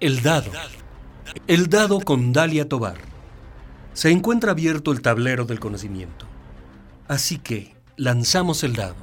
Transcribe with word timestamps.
El 0.00 0.22
dado. 0.22 0.50
El 1.46 1.68
dado 1.68 2.00
con 2.00 2.32
Dalia 2.32 2.66
Tobar. 2.66 2.96
Se 3.92 4.10
encuentra 4.10 4.52
abierto 4.52 4.92
el 4.92 5.02
tablero 5.02 5.44
del 5.44 5.60
conocimiento. 5.60 6.24
Así 7.06 7.36
que 7.36 7.76
lanzamos 7.98 8.64
el 8.64 8.76
dado. 8.76 8.96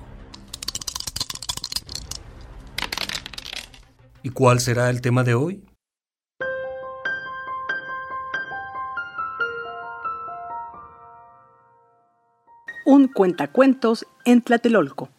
¿Y 4.24 4.32
cuál 4.32 4.60
será 4.60 4.90
el 4.90 5.02
tema 5.02 5.24
de 5.24 5.36
hoy? 5.36 5.64
Un 12.88 13.08
cuentacuentos 13.10 14.08
en 14.26 14.42
Tlatelolco. 14.42 15.10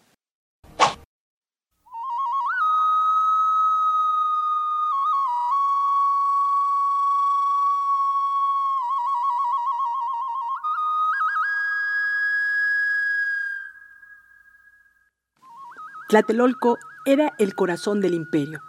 Tlatelolco 16.08 16.78
era 17.04 17.34
el 17.38 17.54
corazón 17.54 18.00
del 18.00 18.14
imperio. 18.14 18.62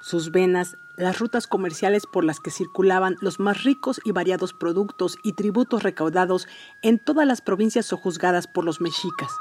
Sus 0.00 0.30
venas, 0.30 0.76
las 0.96 1.18
rutas 1.18 1.48
comerciales 1.48 2.04
por 2.06 2.22
las 2.22 2.38
que 2.38 2.52
circulaban 2.52 3.16
los 3.20 3.40
más 3.40 3.64
ricos 3.64 4.00
y 4.04 4.12
variados 4.12 4.52
productos 4.52 5.18
y 5.24 5.32
tributos 5.32 5.82
recaudados 5.82 6.46
en 6.82 7.00
todas 7.04 7.26
las 7.26 7.40
provincias 7.40 7.86
sojuzgadas 7.86 8.46
por 8.46 8.64
los 8.64 8.80
mexicas. 8.80 9.32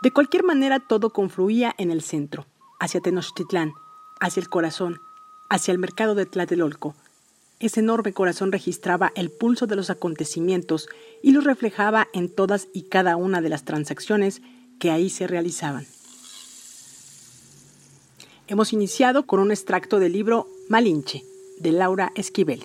De 0.00 0.10
cualquier 0.12 0.44
manera, 0.44 0.80
todo 0.80 1.10
confluía 1.10 1.74
en 1.76 1.90
el 1.90 2.00
centro, 2.00 2.46
hacia 2.80 3.02
Tenochtitlán, 3.02 3.74
hacia 4.18 4.40
el 4.40 4.48
corazón, 4.48 5.02
hacia 5.50 5.72
el 5.72 5.78
mercado 5.78 6.14
de 6.14 6.24
Tlatelolco. 6.24 6.94
Ese 7.60 7.80
enorme 7.80 8.14
corazón 8.14 8.50
registraba 8.50 9.12
el 9.14 9.30
pulso 9.30 9.66
de 9.66 9.76
los 9.76 9.90
acontecimientos 9.90 10.88
y 11.22 11.32
lo 11.32 11.42
reflejaba 11.42 12.08
en 12.14 12.34
todas 12.34 12.68
y 12.72 12.84
cada 12.84 13.16
una 13.16 13.42
de 13.42 13.50
las 13.50 13.66
transacciones 13.66 14.40
que 14.80 14.90
ahí 14.90 15.10
se 15.10 15.26
realizaban. 15.26 15.84
Hemos 18.48 18.72
iniciado 18.72 19.26
con 19.26 19.40
un 19.40 19.50
extracto 19.50 19.98
del 19.98 20.12
libro 20.12 20.46
Malinche, 20.68 21.24
de 21.58 21.72
Laura 21.72 22.12
Esquivel. 22.14 22.64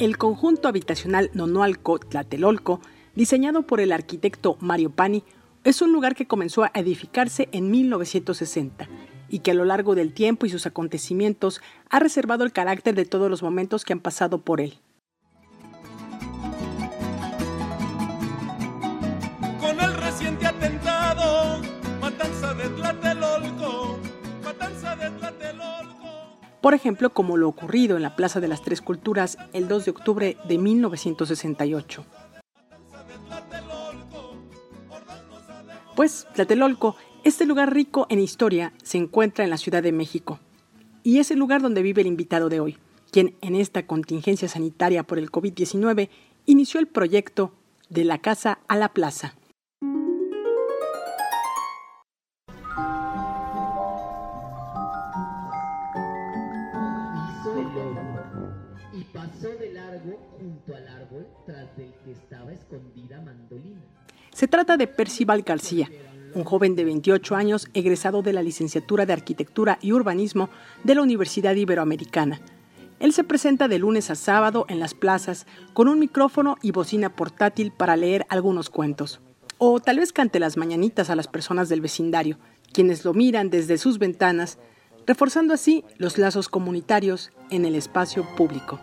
El 0.00 0.18
conjunto 0.18 0.66
habitacional 0.66 1.30
Nonoalco 1.34 2.00
Tlatelolco, 2.00 2.80
diseñado 3.14 3.62
por 3.62 3.80
el 3.80 3.92
arquitecto 3.92 4.56
Mario 4.58 4.90
Pani, 4.90 5.22
es 5.62 5.82
un 5.82 5.92
lugar 5.92 6.16
que 6.16 6.26
comenzó 6.26 6.64
a 6.64 6.72
edificarse 6.74 7.48
en 7.52 7.70
1960 7.70 8.88
y 9.28 9.38
que 9.38 9.52
a 9.52 9.54
lo 9.54 9.64
largo 9.64 9.94
del 9.94 10.12
tiempo 10.12 10.46
y 10.46 10.50
sus 10.50 10.66
acontecimientos 10.66 11.60
ha 11.90 12.00
reservado 12.00 12.42
el 12.42 12.52
carácter 12.52 12.96
de 12.96 13.04
todos 13.04 13.30
los 13.30 13.44
momentos 13.44 13.84
que 13.84 13.92
han 13.92 14.00
pasado 14.00 14.38
por 14.38 14.60
él. 14.60 14.80
Por 26.64 26.72
ejemplo, 26.72 27.10
como 27.10 27.36
lo 27.36 27.46
ocurrido 27.46 27.98
en 27.98 28.02
la 28.02 28.16
Plaza 28.16 28.40
de 28.40 28.48
las 28.48 28.62
Tres 28.62 28.80
Culturas 28.80 29.36
el 29.52 29.68
2 29.68 29.84
de 29.84 29.90
octubre 29.90 30.36
de 30.48 30.56
1968. 30.56 32.06
Pues 35.94 36.26
Tlatelolco, 36.34 36.96
este 37.22 37.44
lugar 37.44 37.74
rico 37.74 38.06
en 38.08 38.18
historia, 38.18 38.72
se 38.82 38.96
encuentra 38.96 39.44
en 39.44 39.50
la 39.50 39.58
Ciudad 39.58 39.82
de 39.82 39.92
México. 39.92 40.40
Y 41.02 41.18
es 41.18 41.30
el 41.30 41.38
lugar 41.38 41.60
donde 41.60 41.82
vive 41.82 42.00
el 42.00 42.06
invitado 42.06 42.48
de 42.48 42.60
hoy, 42.60 42.78
quien 43.10 43.36
en 43.42 43.56
esta 43.56 43.86
contingencia 43.86 44.48
sanitaria 44.48 45.02
por 45.02 45.18
el 45.18 45.30
COVID-19 45.30 46.08
inició 46.46 46.80
el 46.80 46.86
proyecto 46.86 47.52
de 47.90 48.04
la 48.04 48.22
casa 48.22 48.60
a 48.68 48.76
la 48.76 48.94
plaza. 48.94 49.34
Se 64.32 64.48
trata 64.48 64.76
de 64.76 64.86
Percival 64.86 65.42
García, 65.42 65.88
un 66.34 66.44
joven 66.44 66.74
de 66.74 66.84
28 66.84 67.36
años 67.36 67.68
egresado 67.74 68.22
de 68.22 68.32
la 68.32 68.42
licenciatura 68.42 69.06
de 69.06 69.12
Arquitectura 69.12 69.78
y 69.80 69.92
Urbanismo 69.92 70.50
de 70.82 70.94
la 70.94 71.02
Universidad 71.02 71.54
Iberoamericana. 71.54 72.40
Él 73.00 73.12
se 73.12 73.24
presenta 73.24 73.68
de 73.68 73.78
lunes 73.78 74.10
a 74.10 74.14
sábado 74.14 74.66
en 74.68 74.80
las 74.80 74.94
plazas 74.94 75.46
con 75.72 75.88
un 75.88 75.98
micrófono 75.98 76.56
y 76.62 76.70
bocina 76.70 77.14
portátil 77.14 77.70
para 77.70 77.96
leer 77.96 78.26
algunos 78.28 78.70
cuentos. 78.70 79.20
O 79.58 79.80
tal 79.80 79.98
vez 79.98 80.12
cante 80.12 80.40
las 80.40 80.56
mañanitas 80.56 81.10
a 81.10 81.16
las 81.16 81.28
personas 81.28 81.68
del 81.68 81.80
vecindario, 81.80 82.38
quienes 82.72 83.04
lo 83.04 83.14
miran 83.14 83.50
desde 83.50 83.78
sus 83.78 83.98
ventanas, 83.98 84.58
reforzando 85.06 85.54
así 85.54 85.84
los 85.98 86.18
lazos 86.18 86.48
comunitarios 86.48 87.30
en 87.50 87.64
el 87.64 87.74
espacio 87.74 88.26
público. 88.36 88.80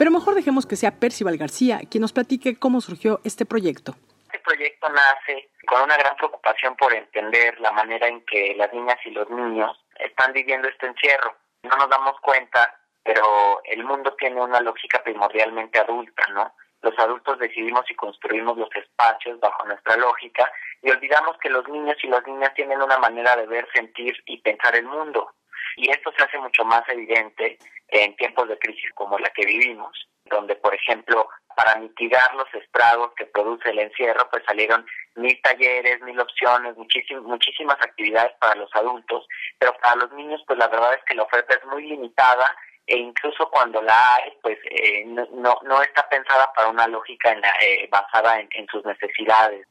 Pero 0.00 0.12
mejor 0.12 0.34
dejemos 0.34 0.64
que 0.64 0.76
sea 0.76 0.92
Percival 0.92 1.36
García 1.36 1.80
quien 1.90 2.00
nos 2.00 2.14
platique 2.14 2.58
cómo 2.58 2.80
surgió 2.80 3.20
este 3.22 3.44
proyecto. 3.44 3.92
Este 4.32 4.38
proyecto 4.38 4.88
nace 4.88 5.50
con 5.66 5.82
una 5.82 5.94
gran 5.98 6.16
preocupación 6.16 6.74
por 6.76 6.94
entender 6.94 7.60
la 7.60 7.70
manera 7.72 8.08
en 8.08 8.24
que 8.24 8.54
las 8.56 8.72
niñas 8.72 8.96
y 9.04 9.10
los 9.10 9.28
niños 9.28 9.78
están 9.98 10.32
viviendo 10.32 10.68
este 10.68 10.86
encierro. 10.86 11.36
No 11.64 11.76
nos 11.76 11.90
damos 11.90 12.18
cuenta, 12.22 12.80
pero 13.02 13.60
el 13.64 13.84
mundo 13.84 14.14
tiene 14.18 14.40
una 14.40 14.62
lógica 14.62 15.02
primordialmente 15.04 15.78
adulta, 15.78 16.22
¿no? 16.32 16.54
Los 16.80 16.98
adultos 16.98 17.38
decidimos 17.38 17.84
y 17.90 17.94
construimos 17.94 18.56
los 18.56 18.74
espacios 18.74 19.38
bajo 19.38 19.66
nuestra 19.66 19.98
lógica 19.98 20.50
y 20.80 20.90
olvidamos 20.90 21.36
que 21.42 21.50
los 21.50 21.68
niños 21.68 21.98
y 22.02 22.06
las 22.06 22.26
niñas 22.26 22.54
tienen 22.54 22.80
una 22.80 22.96
manera 22.96 23.36
de 23.36 23.46
ver, 23.46 23.68
sentir 23.74 24.16
y 24.24 24.38
pensar 24.38 24.76
el 24.76 24.86
mundo. 24.86 25.34
Y 25.76 25.90
esto 25.90 26.12
se 26.16 26.24
hace 26.24 26.38
mucho 26.38 26.64
más 26.64 26.82
evidente 26.88 27.58
en 27.88 28.14
tiempos 28.16 28.48
de 28.48 28.58
crisis 28.58 28.90
como 28.94 29.18
la 29.18 29.30
que 29.30 29.44
vivimos, 29.44 30.08
donde, 30.26 30.54
por 30.56 30.74
ejemplo, 30.74 31.28
para 31.56 31.76
mitigar 31.76 32.34
los 32.34 32.52
estragos 32.54 33.12
que 33.16 33.26
produce 33.26 33.70
el 33.70 33.80
encierro, 33.80 34.28
pues 34.30 34.42
salieron 34.46 34.86
mil 35.16 35.38
talleres, 35.42 36.00
mil 36.02 36.18
opciones, 36.20 36.76
muchísimas, 36.76 37.24
muchísimas 37.24 37.76
actividades 37.80 38.32
para 38.40 38.54
los 38.54 38.70
adultos, 38.74 39.26
pero 39.58 39.76
para 39.82 39.96
los 39.96 40.12
niños, 40.12 40.42
pues 40.46 40.58
la 40.58 40.68
verdad 40.68 40.94
es 40.94 41.04
que 41.04 41.14
la 41.14 41.24
oferta 41.24 41.54
es 41.54 41.64
muy 41.66 41.84
limitada 41.84 42.54
e 42.86 42.96
incluso 42.96 43.48
cuando 43.50 43.82
la 43.82 44.14
hay, 44.16 44.32
pues 44.42 44.58
eh, 44.64 45.04
no, 45.06 45.58
no, 45.62 45.82
está 45.82 46.08
pensada 46.08 46.52
para 46.54 46.68
una 46.68 46.86
lógica 46.88 47.30
en 47.32 47.40
la, 47.40 47.52
eh, 47.60 47.88
basada 47.90 48.40
en 48.40 48.66
sus 48.68 48.84
necesidades. 48.84 49.66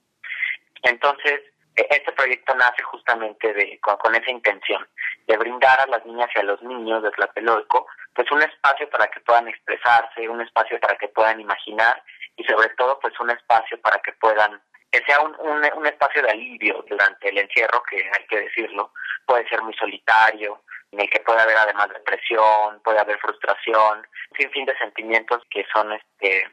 Entonces, 0.83 1.41
este 1.90 2.12
proyecto 2.13 2.56
nace 2.56 2.84
justamente 2.84 3.53
de, 3.53 3.79
con, 3.79 4.16
esa 4.16 4.31
intención, 4.31 4.88
de 5.28 5.38
brindar 5.38 5.79
a 5.81 5.88
las 5.88 6.06
niñas 6.06 6.29
y 6.35 6.40
a 6.40 6.44
los 6.44 6.62
niños 6.62 7.03
de 7.03 7.12
Tlatelolco 7.12 7.88
pues 8.13 8.29
un 8.31 8.41
espacio 8.41 8.90
para 8.90 9.07
que 9.07 9.19
puedan 9.22 9.48
expresarse, 9.48 10.27
un 10.27 10.42
espacio 10.42 10.80
para 10.80 10.98
que 10.98 11.07
puedan 11.07 11.39
imaginar 11.39 12.03
y 12.36 12.44
sobre 12.44 12.69
todo 12.69 13.00
pues 13.00 13.18
un 13.19 13.30
espacio 13.30 13.80
para 13.81 14.00
que 14.00 14.12
puedan, 14.13 14.62
que 14.92 15.01
sea 15.06 15.21
un, 15.21 15.36
un, 15.39 15.86
espacio 15.86 16.24
de 16.24 16.31
alivio 16.31 16.83
durante 16.89 17.30
el 17.30 17.38
encierro, 17.38 17.81
que 17.89 17.98
hay 17.98 18.25
que 18.27 18.42
decirlo, 18.42 18.92
puede 19.25 19.48
ser 19.48 19.62
muy 19.62 19.74
solitario, 19.75 20.63
en 20.92 21.01
el 21.01 21.09
que 21.09 21.19
puede 21.19 21.42
haber 21.42 21.57
además 21.57 21.89
depresión, 21.89 22.81
puede 22.83 23.00
haber 23.00 23.18
frustración, 23.19 24.00
un 24.31 24.38
sinfín 24.38 24.65
de 24.65 24.77
sentimientos 24.77 25.44
que 25.50 25.65
son 25.74 25.94
este 25.94 26.48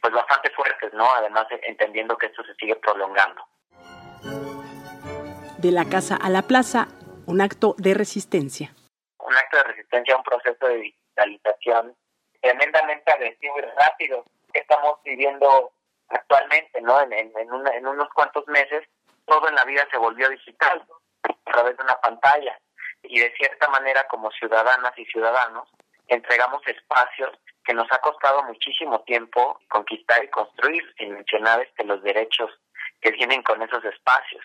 pues 0.00 0.12
bastante 0.12 0.50
fuertes, 0.50 0.92
¿no? 0.94 1.10
Además 1.14 1.46
entendiendo 1.62 2.16
que 2.16 2.26
esto 2.26 2.44
se 2.44 2.54
sigue 2.54 2.76
prolongando. 2.76 3.46
De 5.64 5.72
la 5.72 5.86
casa 5.86 6.16
a 6.20 6.28
la 6.28 6.42
plaza, 6.42 6.88
un 7.26 7.40
acto 7.40 7.74
de 7.78 7.94
resistencia. 7.94 8.74
Un 9.18 9.34
acto 9.34 9.56
de 9.56 9.62
resistencia 9.62 10.14
a 10.14 10.18
un 10.18 10.22
proceso 10.22 10.68
de 10.68 10.76
digitalización 10.76 11.96
tremendamente 12.42 13.10
agresivo 13.10 13.58
y 13.60 13.62
rápido 13.62 14.24
que 14.52 14.60
estamos 14.60 15.02
viviendo 15.02 15.72
actualmente, 16.08 16.82
¿no? 16.82 17.00
En, 17.00 17.14
en, 17.14 17.32
en, 17.38 17.86
unos 17.86 18.10
cuantos 18.12 18.46
meses 18.46 18.86
todo 19.24 19.48
en 19.48 19.54
la 19.54 19.64
vida 19.64 19.88
se 19.90 19.96
volvió 19.96 20.28
digital 20.28 20.86
a 21.22 21.50
través 21.50 21.78
de 21.78 21.82
una 21.82 21.98
pantalla 21.98 22.60
y 23.02 23.20
de 23.20 23.32
cierta 23.38 23.66
manera 23.70 24.06
como 24.08 24.30
ciudadanas 24.32 24.92
y 24.98 25.06
ciudadanos 25.06 25.66
entregamos 26.08 26.60
espacios 26.66 27.30
que 27.64 27.72
nos 27.72 27.90
ha 27.90 28.02
costado 28.02 28.42
muchísimo 28.42 29.00
tiempo 29.04 29.58
conquistar 29.70 30.22
y 30.22 30.28
construir, 30.28 30.84
sin 30.98 31.14
mencionar 31.14 31.62
este, 31.62 31.84
los 31.84 32.02
derechos 32.02 32.50
que 33.00 33.12
vienen 33.12 33.42
con 33.42 33.62
esos 33.62 33.82
espacios. 33.86 34.44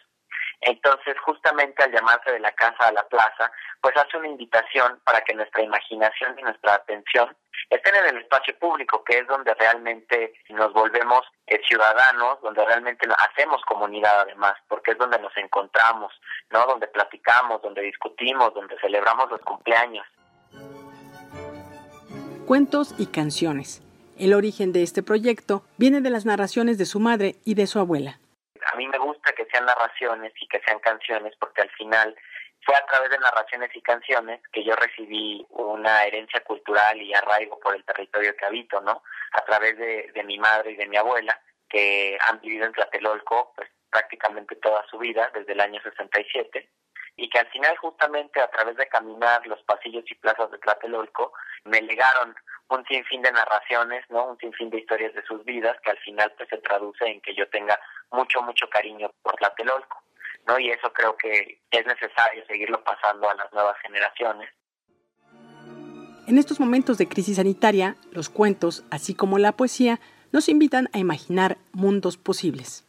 Entonces, 0.61 1.15
justamente 1.19 1.83
al 1.83 1.91
llamarse 1.91 2.31
de 2.31 2.39
la 2.39 2.51
casa 2.51 2.87
a 2.87 2.91
la 2.91 3.07
plaza, 3.07 3.51
pues 3.81 3.95
hace 3.95 4.17
una 4.17 4.27
invitación 4.27 4.99
para 5.05 5.21
que 5.21 5.33
nuestra 5.33 5.63
imaginación 5.63 6.37
y 6.37 6.43
nuestra 6.43 6.75
atención 6.75 7.35
estén 7.69 7.95
en 7.95 8.07
el 8.07 8.17
espacio 8.17 8.57
público, 8.59 9.03
que 9.03 9.19
es 9.19 9.27
donde 9.27 9.53
realmente 9.53 10.33
nos 10.49 10.73
volvemos 10.73 11.21
eh, 11.47 11.61
ciudadanos, 11.65 12.41
donde 12.41 12.65
realmente 12.65 13.07
hacemos 13.17 13.61
comunidad 13.63 14.21
además, 14.21 14.55
porque 14.67 14.91
es 14.91 14.97
donde 14.97 15.19
nos 15.19 15.35
encontramos, 15.37 16.11
¿no? 16.49 16.65
Donde 16.65 16.87
platicamos, 16.87 17.61
donde 17.61 17.81
discutimos, 17.81 18.53
donde 18.53 18.77
celebramos 18.79 19.29
los 19.31 19.41
cumpleaños. 19.41 20.05
Cuentos 22.45 22.95
y 22.97 23.07
canciones. 23.07 23.81
El 24.17 24.33
origen 24.33 24.73
de 24.73 24.83
este 24.83 25.03
proyecto 25.03 25.63
viene 25.77 26.01
de 26.01 26.09
las 26.09 26.25
narraciones 26.25 26.77
de 26.77 26.85
su 26.85 26.99
madre 26.99 27.35
y 27.45 27.53
de 27.53 27.67
su 27.67 27.79
abuela 27.79 28.19
a 28.71 28.75
mí 28.75 28.87
me 28.87 28.97
gusta 28.97 29.31
que 29.33 29.45
sean 29.51 29.65
narraciones 29.65 30.33
y 30.39 30.47
que 30.47 30.61
sean 30.61 30.79
canciones 30.79 31.33
porque 31.39 31.61
al 31.61 31.69
final 31.71 32.15
fue 32.65 32.75
a 32.75 32.85
través 32.85 33.09
de 33.09 33.17
narraciones 33.19 33.69
y 33.73 33.81
canciones 33.81 34.41
que 34.51 34.63
yo 34.63 34.75
recibí 34.75 35.45
una 35.49 36.03
herencia 36.03 36.41
cultural 36.43 37.01
y 37.01 37.13
arraigo 37.13 37.59
por 37.59 37.75
el 37.75 37.83
territorio 37.85 38.35
que 38.35 38.45
habito, 38.45 38.81
¿no? 38.81 39.01
A 39.33 39.41
través 39.45 39.77
de, 39.77 40.23
mi 40.25 40.37
madre 40.37 40.71
y 40.71 40.75
de 40.75 40.87
mi 40.87 40.97
abuela, 40.97 41.39
que 41.69 42.17
han 42.27 42.39
vivido 42.41 42.65
en 42.65 42.73
Tlatelolco 42.73 43.53
pues, 43.55 43.69
prácticamente 43.89 44.55
toda 44.57 44.85
su 44.89 44.97
vida, 44.97 45.31
desde 45.33 45.53
el 45.53 45.61
año 45.61 45.81
67, 45.81 46.69
y 47.15 47.29
que 47.29 47.39
al 47.39 47.47
final 47.47 47.75
justamente 47.77 48.41
a 48.41 48.49
través 48.49 48.75
de 48.75 48.87
caminar 48.87 49.45
los 49.47 49.61
pasillos 49.63 50.03
y 50.09 50.15
plazas 50.15 50.51
de 50.51 50.59
Tlatelolco 50.59 51.33
me 51.63 51.81
legaron 51.81 52.35
un 52.69 52.85
sinfín 52.85 53.21
de 53.21 53.31
narraciones, 53.31 54.05
¿no? 54.09 54.25
Un 54.25 54.37
sinfín 54.37 54.69
de 54.69 54.79
historias 54.79 55.13
de 55.13 55.23
sus 55.23 55.43
vidas 55.43 55.75
que 55.83 55.91
al 55.91 55.97
final 55.99 56.31
pues 56.37 56.49
se 56.49 56.57
traduce 56.57 57.05
en 57.05 57.21
que 57.21 57.33
yo 57.35 57.47
tenga 57.49 57.79
mucho, 58.11 58.41
mucho 58.41 58.69
cariño 58.69 59.11
por 59.21 59.35
Tlatelolco, 59.35 60.03
¿no? 60.47 60.59
Y 60.59 60.69
eso 60.69 60.91
creo 60.93 61.17
que 61.17 61.59
es 61.71 61.85
necesario 61.85 62.45
seguirlo 62.45 62.83
pasando 62.83 63.29
a 63.29 63.35
las 63.35 63.51
nuevas 63.53 63.77
generaciones. 63.81 64.49
En 66.27 66.37
estos 66.37 66.59
momentos 66.59 66.99
de 66.99 67.07
crisis 67.07 67.37
sanitaria, 67.37 67.95
los 68.11 68.29
cuentos, 68.29 68.85
así 68.91 69.15
como 69.15 69.39
la 69.39 69.53
poesía, 69.53 69.99
nos 70.31 70.47
invitan 70.47 70.87
a 70.93 70.99
imaginar 70.99 71.57
mundos 71.73 72.17
posibles. 72.17 72.85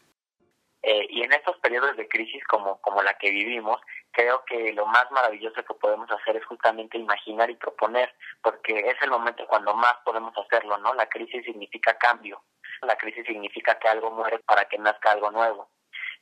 Eh, 0.83 1.07
y 1.09 1.23
en 1.23 1.33
estos 1.33 1.57
periodos 1.59 1.97
de 1.97 2.07
crisis 2.07 2.43
como, 2.45 2.81
como 2.83 3.03
la 3.03 3.15
que 3.15 3.31
vivimos, 3.31 3.81
creo 4.13 4.45
que 4.45 4.73
lo 4.73 4.87
más 4.87 5.11
maravilloso 5.11 5.63
que 5.65 5.75
podemos 5.75 6.11
hacer 6.11 6.37
es 6.37 6.45
justamente 6.45 6.99
imaginar 6.99 7.51
y 7.51 7.57
proponer, 7.57 8.15
porque 8.43 8.79
es 8.79 8.97
el 9.03 9.11
momento 9.11 9.47
cuando 9.47 9.75
más 9.75 9.95
podemos 10.05 10.37
hacerlo, 10.39 10.79
¿no? 10.79 10.95
La 10.95 11.09
crisis 11.09 11.45
significa 11.45 11.97
cambio, 11.99 12.43
la 12.83 12.97
crisis 12.97 13.25
significa 13.27 13.79
que 13.79 13.89
algo 13.89 14.11
muere 14.11 14.39
para 14.41 14.65
que 14.67 14.79
nazca 14.79 15.13
algo 15.13 15.31
nuevo. 15.31 15.71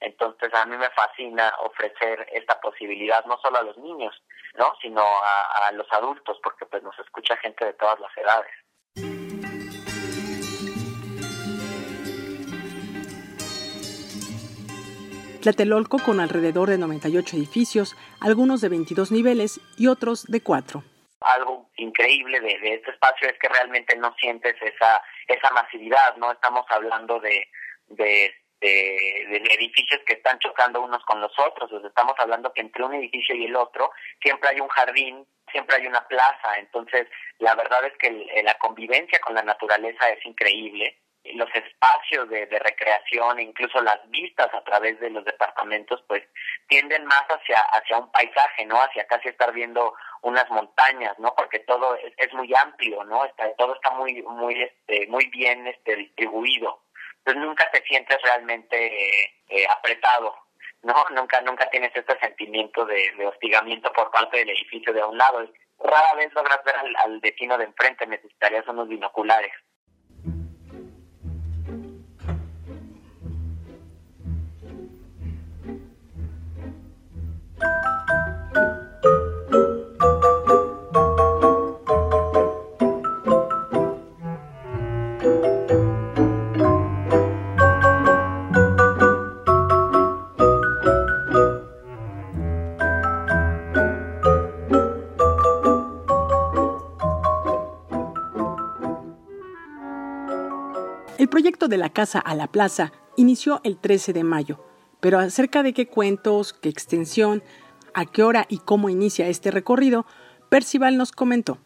Entonces 0.00 0.52
a 0.54 0.64
mí 0.66 0.76
me 0.76 0.90
fascina 0.90 1.52
ofrecer 1.64 2.28
esta 2.32 2.60
posibilidad 2.60 3.24
no 3.24 3.38
solo 3.38 3.58
a 3.58 3.62
los 3.62 3.76
niños, 3.78 4.22
¿no? 4.54 4.74
sino 4.80 5.02
a, 5.02 5.66
a 5.66 5.72
los 5.72 5.92
adultos, 5.92 6.38
porque 6.42 6.66
pues 6.66 6.82
nos 6.82 6.98
escucha 6.98 7.36
gente 7.38 7.64
de 7.64 7.72
todas 7.72 7.98
las 7.98 8.16
edades. 8.16 8.52
Tlatelolco 15.40 15.98
con 16.04 16.20
alrededor 16.20 16.68
de 16.68 16.78
98 16.78 17.36
edificios, 17.36 17.96
algunos 18.20 18.60
de 18.60 18.68
22 18.68 19.12
niveles 19.12 19.60
y 19.76 19.86
otros 19.86 20.24
de 20.26 20.40
4. 20.42 20.82
Algo 21.20 21.70
increíble 21.76 22.40
de, 22.40 22.74
este 22.74 22.90
espacio 22.90 23.28
es 23.28 23.38
que 23.38 23.48
realmente 23.48 23.96
no 23.96 24.14
sientes 24.20 24.54
esa 24.60 25.02
esa 25.28 25.50
masividad, 25.50 26.16
¿no? 26.16 26.32
Estamos 26.32 26.64
hablando 26.70 27.20
de, 27.20 27.46
de, 27.88 28.34
edificios 28.60 30.00
que 30.06 30.14
están 30.14 30.38
chocando 30.40 30.82
unos 30.82 31.04
con 31.04 31.20
los 31.20 31.32
otros, 31.38 31.70
estamos 31.84 32.14
hablando 32.18 32.52
que 32.52 32.60
entre 32.60 32.84
un 32.84 32.94
edificio 32.94 33.34
y 33.36 33.44
el 33.44 33.54
otro 33.54 33.92
siempre 34.20 34.48
hay 34.50 34.60
un 34.60 34.68
jardín, 34.68 35.26
siempre 35.52 35.76
hay 35.76 35.86
una 35.86 36.06
plaza, 36.08 36.56
entonces 36.58 37.06
la 37.38 37.54
verdad 37.54 37.84
es 37.84 37.92
que 37.98 38.42
la 38.42 38.54
convivencia 38.54 39.20
con 39.20 39.36
la 39.36 39.42
naturaleza 39.42 40.08
es 40.10 40.24
increíble, 40.26 40.98
los 41.34 41.48
espacios 41.54 42.28
de, 42.28 42.46
de 42.46 42.58
recreación, 42.58 43.40
incluso 43.40 43.80
las 43.82 43.98
vistas 44.10 44.48
a 44.52 44.62
través 44.62 44.98
de 45.00 45.10
los 45.10 45.24
departamentos, 45.24 46.02
pues 46.08 46.22
tienden 46.68 47.04
más 47.06 47.24
hacia, 47.28 47.60
hacia 47.72 47.98
un 47.98 48.10
paisaje, 48.12 48.66
¿no? 48.66 48.76
Hacia 48.76 49.06
casi 49.06 49.28
estar 49.28 49.52
viendo 49.52 49.94
unas 50.22 50.48
montañas, 50.50 51.18
¿no? 51.18 51.34
Porque 51.36 51.60
todo 51.60 51.96
es, 52.16 52.32
muy 52.32 52.52
amplio, 52.62 53.04
¿no? 53.04 53.24
Está, 53.24 53.52
todo 53.56 53.74
está 53.74 53.90
muy, 53.90 54.22
muy, 54.22 54.62
este, 54.62 55.06
muy 55.08 55.26
bien 55.26 55.66
este, 55.66 55.96
distribuido. 55.96 56.82
Entonces 57.18 57.42
nunca 57.42 57.70
te 57.70 57.82
sientes 57.82 58.16
realmente 58.22 59.30
eh, 59.48 59.66
apretado, 59.68 60.34
¿no? 60.82 60.94
Nunca, 61.14 61.40
nunca 61.40 61.68
tienes 61.70 61.94
este 61.94 62.18
sentimiento 62.20 62.84
de, 62.84 63.26
hostigamiento 63.26 63.92
por 63.92 64.10
parte 64.10 64.38
del 64.38 64.50
edificio 64.50 64.92
de 64.92 65.00
a 65.00 65.06
un 65.06 65.18
lado. 65.18 65.50
Rara 65.78 66.14
vez 66.16 66.32
logras 66.32 66.62
ver 66.64 66.74
al 66.76 67.20
vecino 67.20 67.56
de 67.56 67.64
enfrente, 67.64 68.06
necesitarías 68.06 68.66
unos 68.68 68.88
binoculares. 68.88 69.52
De 101.68 101.78
la 101.78 101.92
casa 101.92 102.18
a 102.18 102.34
la 102.34 102.48
plaza 102.48 102.92
inició 103.16 103.60
el 103.64 103.80
13 103.80 104.12
de 104.12 104.24
mayo, 104.24 104.64
pero 105.00 105.18
acerca 105.18 105.62
de 105.62 105.72
qué 105.72 105.86
cuentos, 105.86 106.52
qué 106.52 106.68
extensión, 106.68 107.42
a 107.94 108.06
qué 108.06 108.22
hora 108.22 108.46
y 108.48 108.60
cómo 108.60 108.88
inicia 108.88 109.26
este 109.28 109.50
recorrido, 109.50 110.06
Percival 110.50 110.96
nos 110.96 111.12
comentó. 111.12 111.58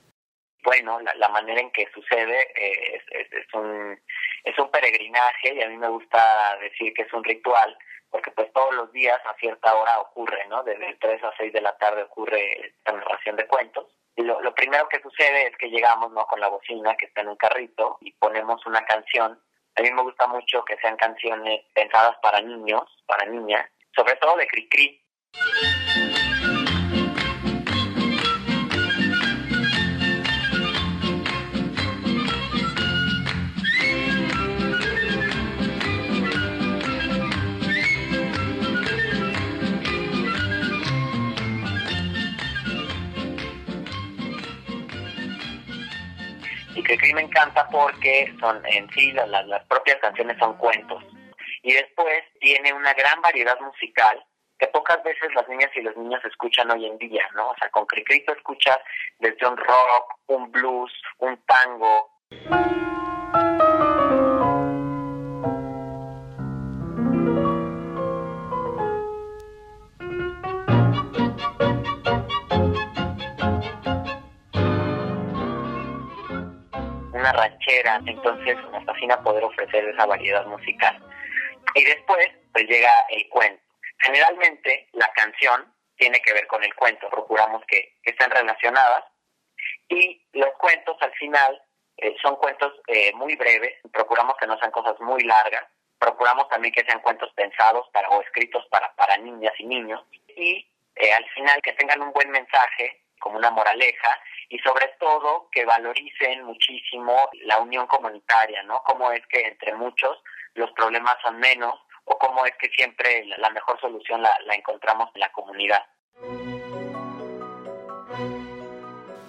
Bueno, 0.65 0.99
la, 1.01 1.29
manera 1.29 1.61
en 1.61 1.71
que 1.73 1.89
sucede 1.93 2.41
eh, 2.55 3.03
es, 3.11 3.55
un, 4.59 4.71
peregrinaje 4.71 5.55
y 5.55 5.63
a 5.63 5.69
mí 5.69 5.77
me 5.77 5.89
gusta 5.89 6.57
decir 6.61 6.95
que 6.95 7.03
es 7.03 7.13
un 7.13 7.23
ritual 7.25 7.77
porque 8.11 8.31
pues 8.31 8.53
todos 8.53 8.75
los 8.75 8.93
días 8.93 9.21
a 9.27 9.35
cierta 9.39 9.75
hora 9.75 9.99
ocurre, 10.01 10.47
¿no? 10.49 10.63
Desde 10.63 10.95
3 11.01 11.25
a 11.25 11.33
6 11.37 11.53
de 11.53 11.61
la 11.61 11.77
tarde 11.79 12.03
ocurre 12.03 12.69
esta 12.69 12.93
narración 12.93 13.37
de 13.37 13.47
cuentos. 13.47 13.87
Lo, 14.17 14.41
lo 14.41 14.55
primero 14.55 14.89
que 14.89 15.01
sucede 15.01 15.49
es 15.49 15.57
que 15.57 15.71
llegamos, 15.71 16.13
¿no? 16.13 16.27
Con 16.27 16.41
la 16.41 16.49
bocina 16.49 16.95
que 16.97 17.07
está 17.07 17.23
en 17.23 17.29
un 17.29 17.37
carrito 17.37 17.99
y 18.01 18.13
ponemos 18.13 18.65
una 18.67 18.85
canción 18.85 19.41
a 19.77 19.83
mí 19.83 19.91
me 19.91 20.03
gusta 20.03 20.27
mucho 20.27 20.65
que 20.65 20.77
sean 20.77 20.97
canciones 20.97 21.63
pensadas 21.75 22.17
para 22.23 22.41
niños, 22.41 22.83
para 23.07 23.27
niñas, 23.27 23.67
sobre 23.95 24.17
todo 24.17 24.37
de 24.37 24.47
Cricri. 24.47 25.03
Que 46.75 47.15
me 47.15 47.23
encanta 47.23 47.69
porque 47.71 48.33
son 48.41 48.65
en 48.67 48.89
sí 48.91 49.13
las, 49.13 49.29
las 49.29 49.65
propias 49.67 49.99
canciones 49.99 50.39
son 50.39 50.57
cuentos. 50.57 51.03
Y 51.63 51.73
después 51.73 52.23
tiene 52.41 52.73
una 52.73 52.93
gran 52.95 53.21
variedad 53.21 53.59
musical 53.61 54.25
que 54.59 54.67
pocas 54.69 55.03
veces 55.03 55.29
las 55.35 55.49
niñas 55.49 55.71
y 55.75 55.81
los 55.83 55.97
niños 55.97 56.25
escuchan 56.25 56.71
hoy 56.71 56.87
en 56.87 56.97
día, 56.99 57.25
¿no? 57.35 57.51
O 57.51 57.57
sea, 57.59 57.69
con 57.71 57.85
Cricrito 57.87 58.33
escuchas 58.33 58.79
desde 59.19 59.47
un 59.47 59.57
rock, 59.57 60.15
un 60.29 60.51
blues, 60.53 60.93
un 61.19 61.37
tango. 61.47 62.11
Una 77.23 77.33
ranchera, 77.33 78.01
entonces 78.05 78.57
me 78.73 78.85
fascina 78.85 79.23
poder 79.23 79.45
ofrecer 79.45 79.89
esa 79.89 80.07
variedad 80.07 80.45
musical. 80.47 80.99
Y 81.75 81.85
después, 81.85 82.29
pues 82.53 82.65
llega 82.67 82.93
el 83.11 83.29
cuento. 83.29 83.63
Generalmente 83.99 84.89
la 84.93 85.07
canción 85.15 85.73
tiene 85.97 86.21
que 86.21 86.33
ver 86.33 86.49
con 86.49 86.65
el 86.65 86.75
cuento, 86.75 87.09
procuramos 87.09 87.63
que, 87.67 87.95
estén 88.03 88.31
relacionadas 88.31 89.05
Y 89.89 90.21
los 90.33 90.53
cuentos 90.59 90.97
al 91.01 91.13
final 91.13 91.63
eh, 91.99 92.15
son 92.21 92.35
cuentos 92.37 92.73
eh, 92.89 93.13
muy 93.15 93.37
breves, 93.37 93.75
procuramos 93.93 94.37
que 94.39 94.47
no 94.47 94.59
sean 94.59 94.73
cosas 94.73 94.99
muy 95.01 95.23
largas, 95.23 95.65
procuramos 95.99 96.49
también 96.49 96.75
que 96.75 96.85
sean 96.85 97.01
cuentos 97.01 97.33
pensados 97.35 97.89
para 97.93 98.09
o 98.09 98.21
escritos 98.23 98.67
para, 98.71 98.93
para 98.97 99.17
niñas 99.19 99.53
y 99.59 99.67
niños 99.67 100.03
y 100.37 100.67
eh, 100.97 101.13
al 101.13 101.25
final 101.31 101.61
que 101.63 101.73
tengan 101.75 102.03
un 102.03 102.13
buen 102.13 102.31
mensaje 102.31 103.02
como 103.23 103.39
una 103.39 103.51
moraleja 103.51 104.19
y 104.49 104.59
sobre 104.59 104.89
todo 104.99 105.49
que 105.51 105.65
valoricen 105.65 106.45
muchísimo 106.45 107.31
la 107.45 107.59
unión 107.59 107.87
comunitaria, 107.87 108.63
¿no? 108.65 108.83
Cómo 108.85 109.11
es 109.13 109.23
que 109.29 109.47
entre 109.47 109.75
muchos 109.75 110.19
los 110.55 110.71
problemas 110.73 111.17
son 111.23 111.39
menos 111.39 111.75
o 112.05 112.19
cómo 112.19 112.45
es 112.45 112.53
que 112.59 112.69
siempre 112.71 113.25
la 113.39 113.49
mejor 113.51 113.81
solución 113.81 114.21
la, 114.23 114.35
la 114.45 114.55
encontramos 114.55 115.09
en 115.15 115.21
la 115.21 115.33
comunidad. 115.33 115.87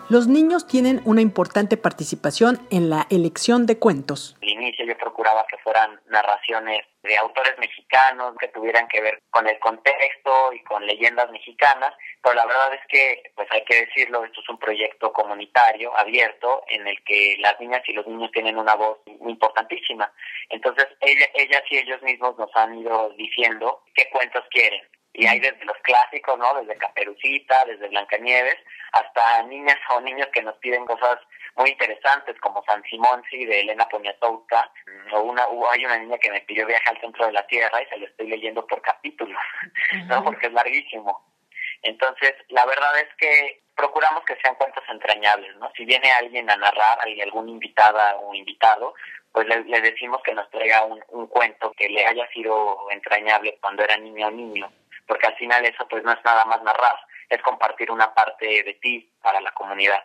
Los 0.10 0.28
niños 0.28 0.68
tienen 0.68 1.02
una 1.06 1.22
importante 1.22 1.78
participación 1.78 2.60
en 2.70 2.90
la 2.90 3.08
elección 3.10 3.66
de 3.66 3.80
cuentos. 3.80 4.36
Yo 4.72 4.98
procuraba 4.98 5.46
que 5.48 5.58
fueran 5.58 6.00
narraciones 6.08 6.86
de 7.02 7.18
autores 7.18 7.58
mexicanos 7.58 8.36
que 8.40 8.48
tuvieran 8.48 8.88
que 8.88 9.02
ver 9.02 9.20
con 9.30 9.48
el 9.48 9.60
contexto 9.60 10.54
y 10.54 10.64
con 10.64 10.86
leyendas 10.86 11.30
mexicanas, 11.32 11.94
pero 12.22 12.36
la 12.36 12.46
verdad 12.46 12.74
es 12.74 12.82
que, 12.88 13.32
pues 13.36 13.48
hay 13.52 13.64
que 13.66 13.86
decirlo, 13.86 14.24
esto 14.24 14.42
es 14.42 14.50
un 14.50 14.58
proyecto 14.58 15.12
comunitario, 15.12 15.98
abierto, 15.98 16.64
en 16.68 16.88
el 16.88 17.04
que 17.04 17.36
las 17.40 17.60
niñas 17.60 17.82
y 17.88 17.94
los 17.94 18.08
niños 18.08 18.32
tienen 18.32 18.58
una 18.58 18.76
voz 18.76 19.00
importantísima. 19.06 20.12
Entonces, 20.50 20.88
ellas 21.02 21.64
y 21.70 21.78
ellos 21.78 22.02
mismos 22.02 22.38
nos 22.38 22.56
han 22.56 22.78
ido 22.78 23.10
diciendo 23.18 23.84
qué 23.94 24.10
cuentos 24.10 24.44
quieren 24.50 24.82
y 25.14 25.28
hay 25.28 25.40
desde 25.40 25.64
los 25.66 25.78
clásicos, 25.84 26.38
¿no? 26.40 26.54
Desde 26.62 26.78
Caperucita, 26.78 27.64
desde 27.66 27.88
Blancanieves, 27.88 28.58
hasta 28.94 29.44
niñas 29.44 29.78
o 29.96 30.02
niños 30.02 30.28
que 30.34 30.42
nos 30.42 30.56
piden 30.58 30.86
cosas 30.86 31.20
muy 31.56 31.70
interesantes 31.70 32.36
como 32.40 32.64
San 32.66 32.84
Simón, 32.84 33.24
sí, 33.30 33.46
de 33.46 33.62
Elena 33.62 33.88
Poniatowska, 33.88 34.72
o 35.12 35.22
una 35.22 35.46
o 35.48 35.70
hay 35.70 35.86
una 35.86 35.98
niña 35.98 36.18
que 36.18 36.32
me 36.32 36.42
pidió 36.42 36.66
Viaje 36.66 36.90
al 36.90 37.00
centro 37.00 37.28
de 37.28 37.34
la 37.34 37.46
Tierra 37.46 37.82
y 37.82 37.86
se 37.86 37.98
lo 37.98 38.08
estoy 38.08 38.28
leyendo 38.28 38.66
por 38.66 38.82
capítulos, 38.82 39.40
¿no? 40.08 40.24
Porque 40.24 40.48
es 40.48 40.54
larguísimo. 40.54 41.24
Entonces, 41.84 42.34
la 42.50 42.66
verdad 42.66 43.00
es 43.00 43.14
que 43.18 43.62
procuramos 43.76 44.24
que 44.26 44.38
sean 44.42 44.56
cuentos 44.56 44.84
entrañables, 44.90 45.56
¿no? 45.58 45.72
Si 45.76 45.86
viene 45.86 46.12
alguien 46.12 46.50
a 46.50 46.56
narrar, 46.56 47.00
algún 47.22 47.50
invitada 47.50 48.16
o 48.18 48.34
invitado, 48.34 48.96
pues 49.32 49.48
le, 49.48 49.64
le 49.64 49.82
decimos 49.82 50.22
que 50.24 50.34
nos 50.34 50.50
traiga 50.50 50.84
un, 50.84 51.04
un 51.10 51.28
cuento 51.28 51.72
que 51.78 51.90
le 51.90 52.06
haya 52.06 52.28
sido 52.30 52.90
entrañable 52.92 53.58
cuando 53.62 53.84
era 53.84 53.98
niña 53.98 54.28
o 54.28 54.32
niño 54.32 54.72
porque 55.08 55.28
al 55.28 55.36
final 55.36 55.66
eso 55.66 55.88
pues 55.90 56.04
no 56.04 56.12
es 56.12 56.20
nada 56.24 56.46
más 56.46 56.62
narrar, 56.64 56.96
es 57.30 57.42
compartir 57.42 57.92
una 57.92 58.14
parte 58.14 58.46
de 58.64 58.74
ti 58.82 59.12
para 59.22 59.42
la 59.42 59.52
comunidad. 59.52 60.04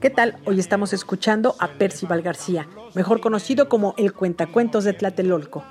¿Qué 0.00 0.10
tal? 0.10 0.36
Hoy 0.46 0.60
estamos 0.60 0.92
escuchando 0.92 1.56
a 1.58 1.68
Percival 1.68 2.22
García, 2.22 2.68
mejor 2.94 3.20
conocido 3.20 3.68
como 3.68 3.94
el 3.98 4.12
Cuentacuentos 4.12 4.84
de 4.84 4.92
Tlatelolco. 4.92 5.64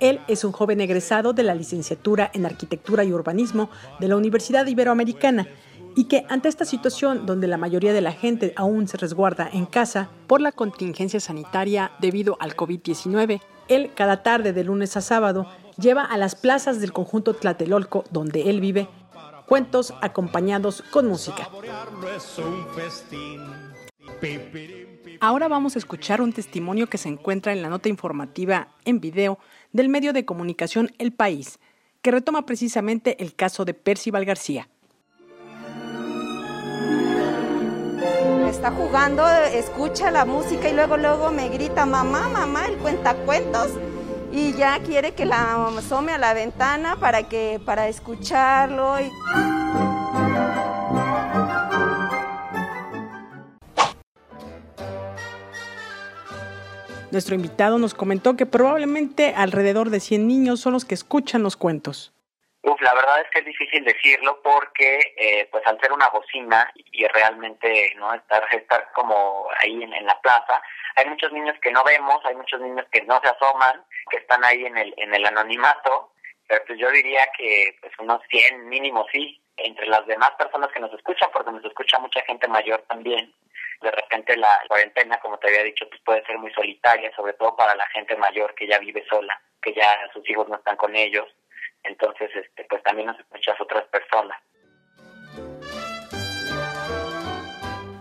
Él 0.00 0.20
es 0.28 0.44
un 0.44 0.52
joven 0.52 0.80
egresado 0.80 1.32
de 1.32 1.42
la 1.42 1.54
licenciatura 1.54 2.30
en 2.34 2.46
Arquitectura 2.46 3.04
y 3.04 3.12
Urbanismo 3.12 3.70
de 4.00 4.08
la 4.08 4.16
Universidad 4.16 4.66
Iberoamericana 4.66 5.46
y 5.94 6.04
que 6.04 6.26
ante 6.28 6.48
esta 6.48 6.64
situación 6.66 7.24
donde 7.24 7.46
la 7.46 7.56
mayoría 7.56 7.92
de 7.92 8.02
la 8.02 8.12
gente 8.12 8.52
aún 8.56 8.86
se 8.86 8.98
resguarda 8.98 9.48
en 9.50 9.64
casa 9.64 10.10
por 10.26 10.40
la 10.40 10.52
contingencia 10.52 11.20
sanitaria 11.20 11.92
debido 12.00 12.36
al 12.38 12.54
COVID-19, 12.54 13.40
él 13.68 13.90
cada 13.94 14.22
tarde 14.22 14.52
de 14.52 14.64
lunes 14.64 14.96
a 14.96 15.00
sábado 15.00 15.46
lleva 15.78 16.04
a 16.04 16.18
las 16.18 16.34
plazas 16.34 16.80
del 16.80 16.92
conjunto 16.92 17.34
Tlatelolco 17.34 18.04
donde 18.10 18.50
él 18.50 18.60
vive 18.60 18.88
cuentos 19.46 19.94
acompañados 20.02 20.82
con 20.90 21.06
música. 21.06 21.48
Ahora 25.20 25.48
vamos 25.48 25.76
a 25.76 25.78
escuchar 25.78 26.20
un 26.20 26.32
testimonio 26.32 26.88
que 26.88 26.98
se 26.98 27.08
encuentra 27.08 27.52
en 27.52 27.62
la 27.62 27.68
nota 27.68 27.88
informativa 27.88 28.68
en 28.84 29.00
video 29.00 29.38
del 29.76 29.90
medio 29.90 30.12
de 30.14 30.24
comunicación 30.24 30.92
El 30.98 31.12
País, 31.12 31.58
que 32.00 32.10
retoma 32.10 32.46
precisamente 32.46 33.22
el 33.22 33.34
caso 33.34 33.64
de 33.64 33.74
Percival 33.74 34.24
García. 34.24 34.68
Está 38.48 38.70
jugando, 38.70 39.28
escucha 39.52 40.10
la 40.10 40.24
música 40.24 40.68
y 40.70 40.72
luego 40.72 40.96
luego 40.96 41.30
me 41.30 41.50
grita 41.50 41.84
mamá, 41.84 42.28
mamá, 42.28 42.66
el 42.66 42.76
cuentacuentos 42.78 43.70
y 44.32 44.54
ya 44.54 44.80
quiere 44.80 45.12
que 45.12 45.26
la 45.26 45.66
asome 45.66 46.12
a 46.12 46.18
la 46.18 46.32
ventana 46.32 46.96
para 46.96 47.24
que 47.24 47.60
para 47.64 47.88
escucharlo. 47.88 48.96
Nuestro 57.12 57.36
invitado 57.36 57.78
nos 57.78 57.94
comentó 57.94 58.36
que 58.36 58.46
probablemente 58.46 59.32
alrededor 59.36 59.90
de 59.90 60.00
100 60.00 60.26
niños 60.26 60.60
son 60.60 60.72
los 60.72 60.84
que 60.84 60.94
escuchan 60.94 61.42
los 61.42 61.56
cuentos. 61.56 62.12
Uf, 62.62 62.80
la 62.80 62.92
verdad 62.94 63.20
es 63.20 63.30
que 63.30 63.38
es 63.38 63.44
difícil 63.44 63.84
decirlo 63.84 64.40
porque, 64.42 65.14
eh, 65.16 65.48
pues 65.52 65.64
al 65.66 65.80
ser 65.80 65.92
una 65.92 66.08
bocina 66.08 66.68
y 66.74 67.06
realmente 67.06 67.94
no 67.96 68.12
estar 68.12 68.42
estar 68.50 68.90
como 68.92 69.46
ahí 69.60 69.84
en, 69.84 70.04
la 70.04 70.20
plaza, 70.20 70.60
hay 70.96 71.06
muchos 71.06 71.30
niños 71.30 71.54
que 71.62 71.70
no 71.70 71.84
vemos, 71.84 72.18
hay 72.24 72.34
muchos 72.34 72.60
niños 72.60 72.84
que 72.90 73.02
no 73.02 73.20
se 73.22 73.28
asoman, 73.28 73.84
que 74.10 74.16
están 74.16 74.44
ahí 74.44 74.66
en 74.66 74.76
el 74.76 74.92
en 74.96 75.14
el 75.14 75.24
anonimato, 75.26 76.12
pero 76.48 76.64
pues 76.66 76.76
yo 76.76 76.90
diría 76.90 77.28
que 77.38 77.76
pues 77.80 77.92
unos 78.00 78.20
100 78.28 78.68
mínimo 78.68 79.06
sí, 79.12 79.40
entre 79.56 79.86
las 79.86 80.06
demás 80.06 80.32
personas 80.38 80.70
que 80.72 80.80
nos 80.80 80.92
escuchan, 80.92 81.30
porque 81.32 81.52
nos 81.52 81.64
escucha 81.64 81.98
mucha 81.98 82.20
gente 82.22 82.46
mayor 82.48 82.82
también 82.88 83.32
de 83.82 83.90
repente 83.90 84.36
la 84.36 84.48
cuarentena, 84.68 85.18
como 85.20 85.38
te 85.38 85.48
había 85.48 85.62
dicho, 85.62 85.88
pues 85.88 86.00
puede 86.04 86.24
ser 86.24 86.38
muy 86.38 86.52
solitaria, 86.52 87.14
sobre 87.14 87.34
todo 87.34 87.54
para 87.56 87.74
la 87.74 87.86
gente 87.88 88.16
mayor 88.16 88.54
que 88.54 88.66
ya 88.66 88.78
vive 88.78 89.04
sola, 89.08 89.40
que 89.60 89.74
ya 89.74 89.98
sus 90.12 90.28
hijos 90.28 90.48
no 90.48 90.56
están 90.56 90.76
con 90.76 90.94
ellos. 90.96 91.26
Entonces, 91.84 92.30
este, 92.34 92.64
pues 92.64 92.82
también 92.82 93.08
nos 93.08 93.18
escuchas 93.18 93.60
otras 93.60 93.84
personas. 93.88 94.38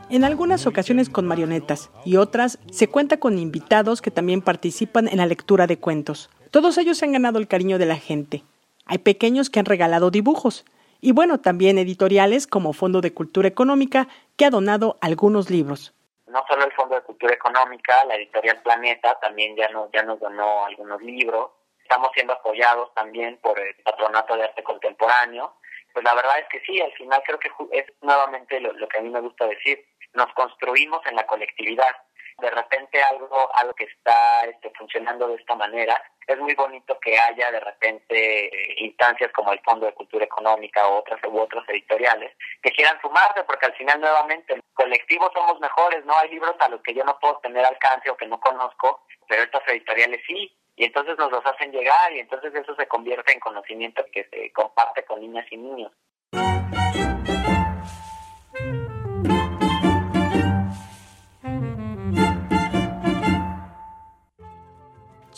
En 0.09 0.23
algunas 0.23 0.65
ocasiones 0.65 1.09
con 1.09 1.27
marionetas 1.27 1.91
y 2.05 2.17
otras 2.17 2.59
se 2.71 2.87
cuenta 2.87 3.17
con 3.17 3.37
invitados 3.37 4.01
que 4.01 4.11
también 4.11 4.41
participan 4.41 5.07
en 5.07 5.17
la 5.17 5.25
lectura 5.25 5.67
de 5.67 5.77
cuentos. 5.77 6.29
Todos 6.51 6.77
ellos 6.77 7.01
han 7.03 7.11
ganado 7.11 7.37
el 7.37 7.47
cariño 7.47 7.77
de 7.79 7.85
la 7.85 7.97
gente. 7.97 8.43
Hay 8.85 8.99
pequeños 8.99 9.49
que 9.49 9.59
han 9.59 9.65
regalado 9.65 10.11
dibujos 10.11 10.63
y 11.05 11.11
bueno, 11.11 11.39
también 11.39 11.77
editoriales 11.77 12.47
como 12.47 12.73
Fondo 12.73 12.99
de 12.99 13.13
Cultura 13.13 13.47
Económica, 13.47 14.07
que 14.35 14.45
ha 14.45 14.49
donado 14.49 14.97
algunos 15.01 15.51
libros. 15.51 15.93
No 16.25 16.43
solo 16.49 16.65
el 16.65 16.71
Fondo 16.71 16.95
de 16.95 17.03
Cultura 17.03 17.31
Económica, 17.31 18.03
la 18.05 18.15
editorial 18.15 18.59
Planeta 18.63 19.15
también 19.21 19.55
ya 19.55 19.69
nos, 19.69 19.91
ya 19.91 20.01
nos 20.01 20.19
donó 20.19 20.65
algunos 20.65 20.99
libros. 21.03 21.51
Estamos 21.83 22.09
siendo 22.15 22.33
apoyados 22.33 22.91
también 22.95 23.37
por 23.37 23.59
el 23.59 23.75
Patronato 23.83 24.35
de 24.35 24.45
Arte 24.45 24.63
Contemporáneo. 24.63 25.53
Pues 25.93 26.03
la 26.03 26.15
verdad 26.15 26.39
es 26.39 26.47
que 26.49 26.59
sí, 26.65 26.81
al 26.81 26.91
final 26.93 27.21
creo 27.23 27.37
que 27.37 27.51
es 27.73 27.85
nuevamente 28.01 28.59
lo, 28.59 28.73
lo 28.73 28.87
que 28.87 28.97
a 28.97 29.01
mí 29.01 29.11
me 29.11 29.21
gusta 29.21 29.45
decir. 29.45 29.85
Nos 30.15 30.33
construimos 30.33 31.05
en 31.05 31.17
la 31.17 31.27
colectividad 31.27 31.95
de 32.37 32.49
repente 32.49 33.01
algo, 33.01 33.49
algo 33.55 33.73
que 33.73 33.85
está 33.85 34.41
este, 34.45 34.69
funcionando 34.71 35.27
de 35.27 35.35
esta 35.35 35.55
manera, 35.55 36.01
es 36.27 36.37
muy 36.39 36.53
bonito 36.55 36.99
que 36.99 37.17
haya 37.17 37.51
de 37.51 37.59
repente 37.59 38.45
eh, 38.45 38.75
instancias 38.77 39.31
como 39.31 39.53
el 39.53 39.61
Fondo 39.61 39.85
de 39.85 39.93
Cultura 39.93 40.25
Económica 40.25 40.87
o 40.87 40.99
otras 40.99 41.19
u 41.23 41.39
otros 41.39 41.63
editoriales 41.69 42.35
que 42.61 42.71
quieran 42.71 42.99
sumarse, 43.01 43.43
porque 43.43 43.67
al 43.67 43.75
final 43.75 44.01
nuevamente 44.01 44.59
colectivos 44.73 45.31
somos 45.33 45.59
mejores, 45.59 46.03
¿no? 46.05 46.17
Hay 46.17 46.29
libros 46.29 46.55
a 46.59 46.69
los 46.69 46.81
que 46.81 46.93
yo 46.93 47.03
no 47.03 47.17
puedo 47.19 47.37
tener 47.37 47.63
alcance 47.63 48.09
o 48.09 48.17
que 48.17 48.27
no 48.27 48.39
conozco, 48.39 49.05
pero 49.27 49.43
estas 49.43 49.67
editoriales 49.67 50.21
sí, 50.27 50.51
y 50.75 50.85
entonces 50.85 51.17
nos 51.17 51.31
los 51.31 51.45
hacen 51.45 51.71
llegar 51.71 52.11
y 52.13 52.19
entonces 52.19 52.53
eso 52.53 52.75
se 52.75 52.87
convierte 52.87 53.31
en 53.31 53.39
conocimiento 53.39 54.03
que 54.11 54.25
se 54.25 54.51
comparte 54.51 55.05
con 55.05 55.21
niñas 55.21 55.45
y 55.51 55.57
niños. 55.57 55.91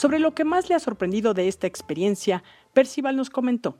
Sobre 0.07 0.19
lo 0.19 0.33
que 0.33 0.45
más 0.45 0.69
le 0.69 0.75
ha 0.75 0.79
sorprendido 0.79 1.33
de 1.33 1.49
esta 1.49 1.67
experiencia, 1.67 2.41
Percival 2.73 3.17
nos 3.17 3.29
comentó. 3.29 3.75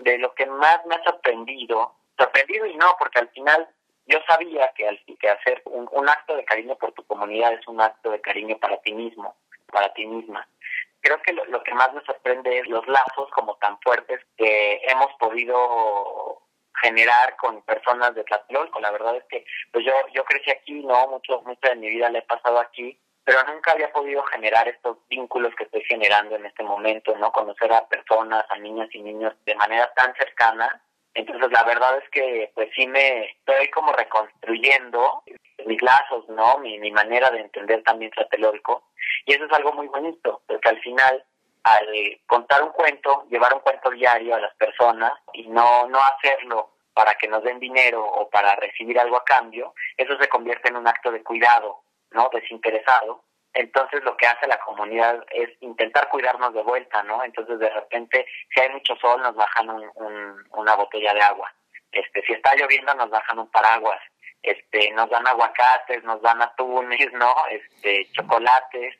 De 0.00 0.18
lo 0.18 0.34
que 0.34 0.44
más 0.44 0.84
me 0.84 0.96
ha 0.96 1.02
sorprendido, 1.02 1.94
sorprendido 2.18 2.66
y 2.66 2.76
no, 2.76 2.94
porque 2.98 3.20
al 3.20 3.30
final 3.30 3.66
yo 4.04 4.18
sabía 4.28 4.70
que, 4.74 4.86
hacer 5.30 5.62
un, 5.64 6.08
acto 6.10 6.36
de 6.36 6.44
cariño 6.44 6.76
por 6.76 6.92
tu 6.92 7.02
comunidad 7.04 7.54
es 7.54 7.66
un 7.66 7.80
acto 7.80 8.10
de 8.10 8.20
cariño 8.20 8.58
para 8.58 8.82
ti 8.82 8.92
mismo, 8.92 9.34
para 9.72 9.90
ti 9.94 10.04
misma. 10.04 10.46
Creo 11.00 11.22
que 11.22 11.32
lo, 11.32 11.62
que 11.62 11.72
más 11.72 11.90
me 11.94 12.02
sorprende 12.02 12.58
es 12.58 12.68
los 12.68 12.86
lazos 12.86 13.30
como 13.30 13.56
tan 13.56 13.80
fuertes 13.80 14.20
que 14.36 14.82
hemos 14.86 15.10
podido 15.18 16.42
generar 16.82 17.34
con 17.36 17.62
personas 17.62 18.14
de 18.14 18.24
Tlatelolco. 18.24 18.78
La 18.78 18.90
verdad 18.90 19.16
es 19.16 19.24
que 19.24 19.46
pues 19.72 19.86
yo 19.86 19.92
yo 20.12 20.22
crecí 20.26 20.50
aquí, 20.50 20.84
no 20.84 21.08
mucho 21.08 21.40
mucho 21.46 21.66
de 21.66 21.76
mi 21.76 21.88
vida 21.88 22.10
le 22.10 22.18
he 22.18 22.22
pasado 22.22 22.58
aquí, 22.58 23.00
pero 23.24 23.42
nunca 23.44 23.72
había 23.72 23.92
podido 23.92 24.22
generar 24.24 24.68
estos 24.68 24.98
vínculos 25.08 25.54
que 25.54 25.64
estoy 25.64 25.82
generando 25.84 26.36
en 26.36 26.46
este 26.46 26.62
momento, 26.62 27.16
no 27.16 27.32
conocer 27.32 27.72
a 27.72 27.86
personas, 27.86 28.44
a 28.48 28.58
niñas 28.58 28.88
y 28.92 29.02
niños 29.02 29.34
de 29.44 29.54
manera 29.54 29.92
tan 29.94 30.14
cercana. 30.14 30.82
Entonces 31.14 31.50
la 31.52 31.62
verdad 31.64 31.98
es 31.98 32.08
que 32.10 32.50
pues 32.54 32.70
sí 32.74 32.86
me 32.86 33.26
estoy 33.26 33.68
como 33.70 33.92
reconstruyendo 33.92 35.22
mis 35.66 35.80
lazos, 35.82 36.28
¿no? 36.28 36.58
Mi, 36.58 36.78
mi 36.78 36.90
manera 36.90 37.30
de 37.30 37.40
entender 37.40 37.82
también 37.82 38.10
Tlatelolco. 38.10 38.88
Y 39.26 39.34
eso 39.34 39.44
es 39.44 39.52
algo 39.52 39.72
muy 39.72 39.86
bonito, 39.86 40.42
porque 40.46 40.68
al 40.68 40.80
final 40.80 41.24
al 41.64 41.86
contar 42.26 42.62
un 42.62 42.70
cuento, 42.70 43.26
llevar 43.30 43.54
un 43.54 43.60
cuento 43.60 43.90
diario 43.90 44.34
a 44.34 44.40
las 44.40 44.54
personas 44.56 45.12
y 45.32 45.46
no, 45.48 45.86
no 45.88 45.98
hacerlo 46.00 46.70
para 46.94 47.14
que 47.14 47.28
nos 47.28 47.42
den 47.42 47.60
dinero 47.60 48.04
o 48.04 48.28
para 48.28 48.54
recibir 48.56 48.98
algo 48.98 49.16
a 49.16 49.24
cambio, 49.24 49.74
eso 49.96 50.16
se 50.18 50.28
convierte 50.28 50.68
en 50.68 50.76
un 50.76 50.88
acto 50.88 51.10
de 51.10 51.22
cuidado, 51.22 51.82
¿no? 52.14 52.28
Desinteresado. 52.32 53.22
Entonces 53.54 54.02
lo 54.04 54.16
que 54.16 54.26
hace 54.26 54.46
la 54.46 54.58
comunidad 54.60 55.24
es 55.30 55.50
intentar 55.60 56.08
cuidarnos 56.08 56.54
de 56.54 56.62
vuelta, 56.62 57.02
¿no? 57.02 57.22
Entonces 57.22 57.58
de 57.58 57.68
repente, 57.68 58.26
si 58.52 58.60
hay 58.60 58.70
mucho 58.70 58.96
sol, 58.96 59.20
nos 59.20 59.34
bajan 59.34 59.68
un, 59.68 60.44
una 60.52 60.74
botella 60.74 61.12
de 61.12 61.20
agua. 61.20 61.52
Este, 61.90 62.22
si 62.22 62.32
está 62.32 62.54
lloviendo, 62.56 62.94
nos 62.94 63.10
bajan 63.10 63.38
un 63.38 63.50
paraguas. 63.50 64.00
Este, 64.42 64.90
nos 64.92 65.08
dan 65.10 65.26
aguacates, 65.26 66.02
nos 66.04 66.22
dan 66.22 66.40
atunes, 66.40 67.12
¿no? 67.12 67.34
Este, 67.50 68.10
chocolates. 68.12 68.96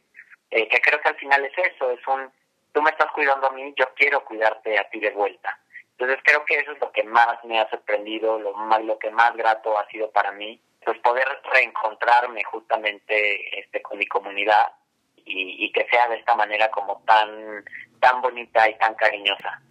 Eh, 0.51 0.69
que 0.69 0.81
creo 0.83 1.01
que 1.01 1.09
al 1.09 1.17
final 1.17 1.43
es 1.47 1.57
eso, 1.57 1.91
es 1.91 2.07
un 2.07 2.31
tú 2.73 2.83
me 2.83 2.91
estás 2.91 3.11
cuidando 3.13 3.47
a 3.47 3.51
mí, 3.51 3.73
yo 3.77 3.87
quiero 3.95 4.25
cuidarte 4.25 4.79
a 4.79 4.89
ti 4.89 4.99
de 5.01 5.11
vuelta. 5.11 5.59
Entonces 5.93 6.19
creo 6.25 6.45
que 6.45 6.59
eso 6.59 6.73
es 6.73 6.81
lo 6.81 6.91
que 6.91 7.05
más 7.05 7.43
me 7.45 7.61
ha 7.61 7.69
sorprendido, 7.71 8.39
lo, 8.39 8.55
más, 8.55 8.83
lo 8.83 8.99
que 8.99 9.11
más 9.11 9.37
grato 9.37 9.79
ha 9.79 9.87
sido 9.89 10.11
para 10.11 10.33
mí, 10.33 10.61
pues 10.85 10.99
poder 11.01 11.27
reencontrarme 11.53 12.43
justamente 12.45 13.61
este, 13.61 13.83
con 13.83 13.99
mi 13.99 14.07
comunidad 14.07 14.73
y, 15.17 15.67
y 15.67 15.73
que 15.73 15.87
sea 15.91 16.09
de 16.09 16.17
esta 16.17 16.35
manera 16.35 16.71
como 16.71 17.03
tan, 17.07 17.65
tan 18.01 18.21
bonita 18.21 18.69
y 18.69 18.77
tan 18.79 18.95
cariñosa. 18.95 19.63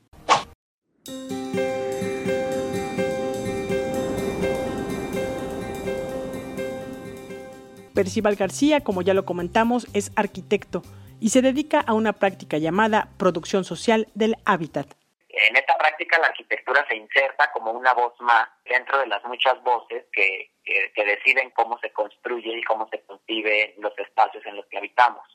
Percival 7.93 8.35
García, 8.35 8.81
como 8.81 9.01
ya 9.01 9.13
lo 9.13 9.25
comentamos, 9.25 9.87
es 9.93 10.11
arquitecto 10.15 10.81
y 11.19 11.29
se 11.29 11.41
dedica 11.41 11.81
a 11.81 11.93
una 11.93 12.13
práctica 12.13 12.57
llamada 12.57 13.09
producción 13.17 13.63
social 13.63 14.07
del 14.15 14.35
hábitat. 14.45 14.87
En 15.29 15.55
esta 15.55 15.77
práctica 15.77 16.17
la 16.19 16.27
arquitectura 16.27 16.85
se 16.87 16.95
inserta 16.95 17.51
como 17.51 17.71
una 17.71 17.93
voz 17.93 18.13
más 18.19 18.49
dentro 18.65 18.97
de 18.99 19.07
las 19.07 19.23
muchas 19.25 19.61
voces 19.63 20.05
que, 20.11 20.50
que, 20.63 21.05
deciden 21.05 21.51
cómo 21.51 21.77
se 21.79 21.91
construye 21.91 22.57
y 22.57 22.63
cómo 22.63 22.87
se 22.89 23.01
concibe 23.03 23.75
los 23.77 23.97
espacios 23.97 24.45
en 24.45 24.57
los 24.57 24.65
que 24.67 24.77
habitamos. 24.77 25.25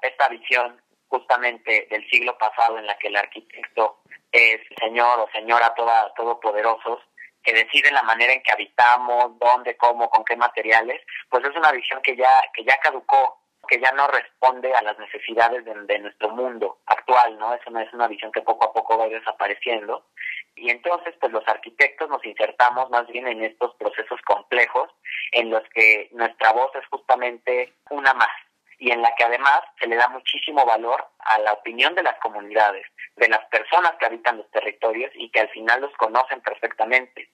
Esta 0.00 0.28
visión 0.28 0.80
justamente 1.08 1.86
del 1.90 2.08
siglo 2.10 2.36
pasado 2.38 2.78
en 2.78 2.86
la 2.86 2.98
que 2.98 3.08
el 3.08 3.16
arquitecto 3.16 4.00
es 4.32 4.60
señor 4.78 5.20
o 5.20 5.30
señora 5.32 5.74
toda, 5.74 6.12
todopoderosos, 6.14 7.00
que 7.42 7.52
deciden 7.52 7.94
la 7.94 8.02
manera 8.02 8.32
en 8.32 8.42
que 8.42 8.52
habitamos, 8.52 9.38
dónde, 9.38 9.76
cómo, 9.76 10.10
con 10.10 10.24
qué 10.24 10.36
materiales, 10.36 11.00
pues 11.30 11.44
es 11.44 11.56
una 11.56 11.70
visión 11.70 12.02
que 12.02 12.16
ya, 12.16 12.30
que 12.52 12.64
ya 12.64 12.76
caducó 12.78 13.40
que 13.66 13.80
ya 13.80 13.90
no 13.92 14.06
responde 14.08 14.72
a 14.74 14.82
las 14.82 14.98
necesidades 14.98 15.64
de, 15.64 15.98
nuestro 15.98 16.30
mundo 16.30 16.78
actual, 16.86 17.38
¿no? 17.38 17.54
Es 17.54 17.66
una, 17.66 17.82
es 17.82 17.92
una 17.92 18.08
visión 18.08 18.32
que 18.32 18.42
poco 18.42 18.66
a 18.66 18.72
poco 18.72 18.96
va 18.98 19.08
desapareciendo. 19.08 20.06
Y 20.56 20.70
entonces, 20.70 21.14
pues 21.20 21.32
los 21.32 21.46
arquitectos 21.46 22.08
nos 22.08 22.24
insertamos 22.24 22.90
más 22.90 23.06
bien 23.08 23.28
en 23.28 23.44
estos 23.44 23.74
procesos 23.76 24.20
complejos 24.22 24.90
en 25.32 25.50
los 25.50 25.62
que 25.74 26.08
nuestra 26.12 26.52
voz 26.52 26.74
es 26.74 26.86
justamente 26.86 27.74
una 27.90 28.14
más 28.14 28.30
y 28.78 28.90
en 28.90 29.02
la 29.02 29.14
que 29.16 29.24
además 29.24 29.60
se 29.78 29.86
le 29.86 29.96
da 29.96 30.08
muchísimo 30.08 30.64
valor 30.64 31.06
a 31.18 31.38
la 31.38 31.52
opinión 31.52 31.94
de 31.94 32.02
las 32.02 32.18
comunidades, 32.18 32.86
de 33.16 33.28
las 33.28 33.44
personas 33.46 33.92
que 33.98 34.06
habitan 34.06 34.38
los 34.38 34.50
territorios 34.50 35.10
y 35.14 35.30
que 35.30 35.40
al 35.40 35.48
final 35.48 35.80
los 35.80 35.92
conocen 35.96 36.40
perfectamente. 36.40 37.30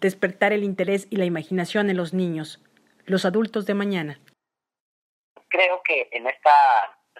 Despertar 0.00 0.52
el 0.52 0.64
interés 0.64 1.06
y 1.10 1.16
la 1.16 1.24
imaginación 1.24 1.90
en 1.90 1.96
los 1.96 2.14
niños, 2.14 2.62
los 3.06 3.24
adultos 3.24 3.66
de 3.66 3.74
mañana. 3.74 4.20
Creo 5.48 5.82
que 5.82 6.08
en 6.12 6.26
esta 6.26 6.50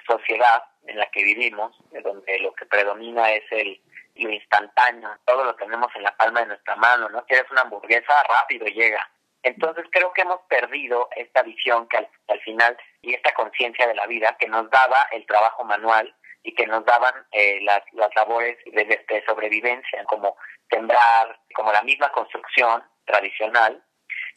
sociedad 0.07 0.63
en 0.87 0.99
la 0.99 1.11
que 1.11 1.23
vivimos, 1.23 1.77
donde 2.03 2.39
lo 2.41 2.53
que 2.55 2.67
predomina 2.67 3.33
es 3.33 3.45
el 3.51 3.81
lo 4.25 4.31
instantáneo, 4.31 5.11
todo 5.25 5.45
lo 5.45 5.55
tenemos 5.55 5.95
en 5.95 6.03
la 6.03 6.17
palma 6.17 6.41
de 6.41 6.47
nuestra 6.47 6.77
mano, 6.77 7.09
¿no? 7.09 7.25
Quieres 7.27 7.51
una 7.51 7.63
hamburguesa, 7.63 8.23
rápido 8.25 8.67
llega. 8.67 9.09
Entonces 9.43 9.85
creo 9.93 10.13
que 10.13 10.23
hemos 10.23 10.41
perdido 10.49 11.09
esta 11.17 11.43
visión 11.43 11.87
que 11.89 11.99
al, 11.99 12.41
final 12.41 12.77
y 13.03 13.15
esta 13.15 13.33
conciencia 13.35 13.87
de 13.87 13.95
la 13.95 14.07
vida 14.07 14.37
que 14.39 14.49
nos 14.49 14.69
daba 14.71 15.07
el 15.13 15.25
trabajo 15.27 15.65
manual 15.65 16.13
y 16.43 16.55
que 16.55 16.67
nos 16.67 16.85
daban 16.85 17.15
eh, 17.31 17.61
las, 17.63 17.83
las 17.93 18.13
labores 18.17 18.59
de, 18.65 18.85
de 18.85 19.25
sobrevivencia, 19.27 20.05
como 20.05 20.37
sembrar, 20.71 21.39
como 21.55 21.73
la 21.73 21.83
misma 21.83 22.11
construcción 22.13 22.83
tradicional, 23.05 23.83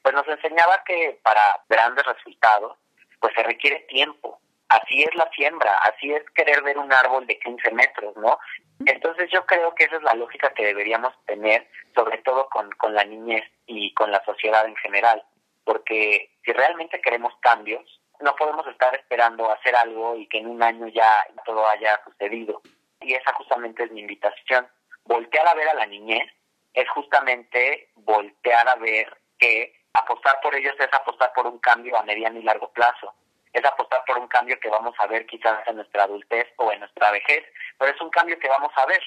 pues 0.02 0.16
nos 0.16 0.28
enseñaba 0.28 0.84
que 0.86 1.20
para 1.24 1.64
grandes 1.70 2.06
resultados, 2.06 2.78
pues 3.20 3.34
se 3.36 3.44
requiere 3.44 3.80
tiempo. 3.90 4.40
Así 4.70 5.04
es 5.04 5.14
la 5.16 5.30
siembra, 5.36 5.76
así 5.84 6.14
es 6.14 6.24
querer 6.34 6.64
ver 6.64 6.78
un 6.78 6.92
árbol 6.94 7.28
de 7.28 7.38
15 7.40 7.72
metros, 7.72 8.16
¿no? 8.16 8.40
Entonces 8.86 9.30
yo 9.30 9.46
creo 9.46 9.76
que 9.76 9.84
esa 9.84 9.98
es 9.98 10.04
la 10.04 10.14
lógica 10.14 10.54
que 10.54 10.66
deberíamos 10.66 11.14
tener, 11.26 11.68
sobre 11.94 12.18
todo 12.20 12.48
con, 12.50 12.72
con 12.72 12.94
la 12.96 13.04
niñez 13.04 13.44
y 13.66 13.94
con 13.94 14.12
la 14.12 14.24
sociedad 14.24 14.66
en 14.66 14.76
general, 14.78 15.24
porque 15.66 16.32
si 16.46 16.54
realmente 16.54 17.02
queremos 17.02 17.34
cambios, 17.42 17.84
no 18.22 18.36
podemos 18.36 18.66
estar 18.68 18.96
esperando 18.96 19.52
hacer 19.52 19.76
algo 19.76 20.16
y 20.16 20.28
que 20.28 20.38
en 20.38 20.48
un 20.48 20.64
año 20.64 20.88
ya 20.88 21.26
todo 21.46 21.68
haya 21.68 22.00
sucedido. 22.06 22.62
Y 23.02 23.14
esa 23.14 23.34
justamente 23.34 23.84
es 23.84 23.92
mi 23.92 24.02
invitación 24.02 24.68
voltear 25.12 25.46
a 25.46 25.54
ver 25.54 25.68
a 25.68 25.74
la 25.74 25.86
niñez 25.86 26.30
es 26.74 26.90
justamente 26.90 27.90
voltear 27.96 28.68
a 28.70 28.76
ver 28.76 29.18
que 29.38 29.74
apostar 29.94 30.40
por 30.42 30.56
ellos 30.56 30.74
es 30.80 30.94
apostar 30.94 31.34
por 31.34 31.48
un 31.48 31.60
cambio 31.60 31.98
a 31.98 32.04
mediano 32.04 32.40
y 32.40 32.44
largo 32.44 32.72
plazo. 32.72 33.14
Es 33.52 33.66
apostar 33.66 34.06
por 34.06 34.18
un 34.18 34.30
cambio 34.30 34.58
que 34.62 34.70
vamos 34.70 34.96
a 35.00 35.08
ver 35.08 35.26
quizás 35.26 35.68
en 35.68 35.76
nuestra 35.76 36.04
adultez 36.04 36.48
o 36.56 36.72
en 36.72 36.80
nuestra 36.80 37.12
vejez, 37.12 37.44
pero 37.78 37.92
es 37.92 38.00
un 38.00 38.10
cambio 38.10 38.40
que 38.40 38.48
vamos 38.48 38.72
a 38.78 38.86
ver. 38.86 39.04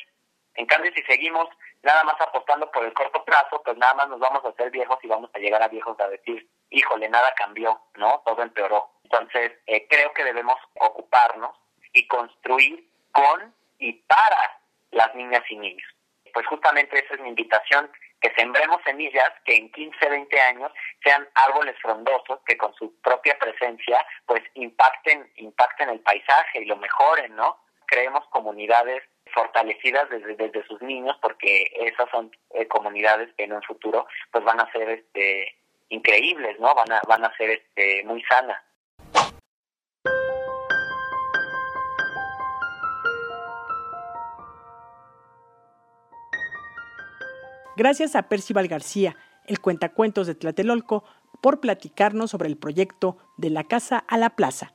En 0.56 0.66
cambio, 0.66 0.92
si 0.94 1.02
seguimos 1.04 1.48
nada 1.82 2.04
más 2.04 2.20
apostando 2.20 2.70
por 2.70 2.84
el 2.84 2.92
corto 2.92 3.24
plazo, 3.24 3.62
pues 3.64 3.78
nada 3.78 3.94
más 3.94 4.08
nos 4.08 4.20
vamos 4.20 4.44
a 4.44 4.50
hacer 4.50 4.70
viejos 4.70 4.98
y 5.02 5.08
vamos 5.08 5.30
a 5.32 5.38
llegar 5.38 5.62
a 5.62 5.68
viejos 5.68 5.98
a 6.00 6.08
decir, 6.08 6.46
híjole, 6.68 7.08
nada 7.08 7.32
cambió, 7.34 7.80
¿no? 7.94 8.22
Todo 8.26 8.42
empeoró. 8.42 8.90
Entonces, 9.04 9.52
eh, 9.66 9.86
creo 9.88 10.12
que 10.12 10.24
debemos 10.24 10.56
ocuparnos 10.74 11.56
y 11.94 12.06
construir 12.06 12.90
con 13.12 13.54
y 13.78 13.92
para 13.92 14.60
las 14.90 15.14
niñas 15.14 15.42
y 15.48 15.56
niños. 15.56 15.93
Pues 16.35 16.47
justamente 16.49 16.99
esa 16.99 17.14
es 17.14 17.20
mi 17.20 17.31
invitación, 17.31 17.90
que 18.20 18.33
sembremos 18.37 18.81
semillas 18.85 19.31
que 19.44 19.57
en 19.57 19.70
15, 19.70 20.09
20 20.09 20.40
años 20.40 20.73
sean 21.03 21.29
árboles 21.35 21.77
frondosos 21.81 22.40
que 22.47 22.57
con 22.57 22.75
su 22.75 22.94
propia 23.03 23.38
presencia 23.38 24.05
pues 24.27 24.42
impacten, 24.55 25.31
impacten 25.37 25.90
el 25.90 26.01
paisaje 26.01 26.62
y 26.62 26.64
lo 26.64 26.77
mejoren, 26.77 27.37
¿no? 27.37 27.59
Creemos 27.87 28.27
comunidades 28.29 29.03
fortalecidas 29.33 30.09
desde, 30.11 30.37
desde 30.37 30.66
sus 30.66 30.81
niños 30.83 31.16
porque 31.20 31.70
esas 31.81 32.11
son 32.11 32.35
eh, 32.55 32.66
comunidades 32.66 33.29
que 33.37 33.44
en 33.44 33.53
un 33.53 33.62
futuro 33.62 34.07
pues 34.33 34.42
van 34.42 34.61
a 34.61 34.73
ser 34.73 34.88
este 34.88 35.57
increíbles, 35.90 36.59
¿no? 36.59 36.75
Van 36.75 36.92
a, 36.92 37.01
van 37.07 37.25
a 37.25 37.37
ser 37.37 37.51
este 37.51 38.03
muy 38.05 38.23
sanas. 38.25 38.61
Gracias 47.76 48.14
a 48.14 48.28
Percival 48.28 48.68
García, 48.68 49.16
el 49.48 49.60
cuentacuentos 49.60 50.28
de 50.28 50.37
Tlatelolco, 50.37 51.02
por 51.42 51.60
platicarnos 51.60 52.30
sobre 52.30 52.48
el 52.48 52.56
proyecto 52.56 53.18
de 53.37 53.50
la 53.50 53.64
casa 53.64 53.98
a 54.06 54.16
la 54.16 54.30
plaza. 54.30 54.72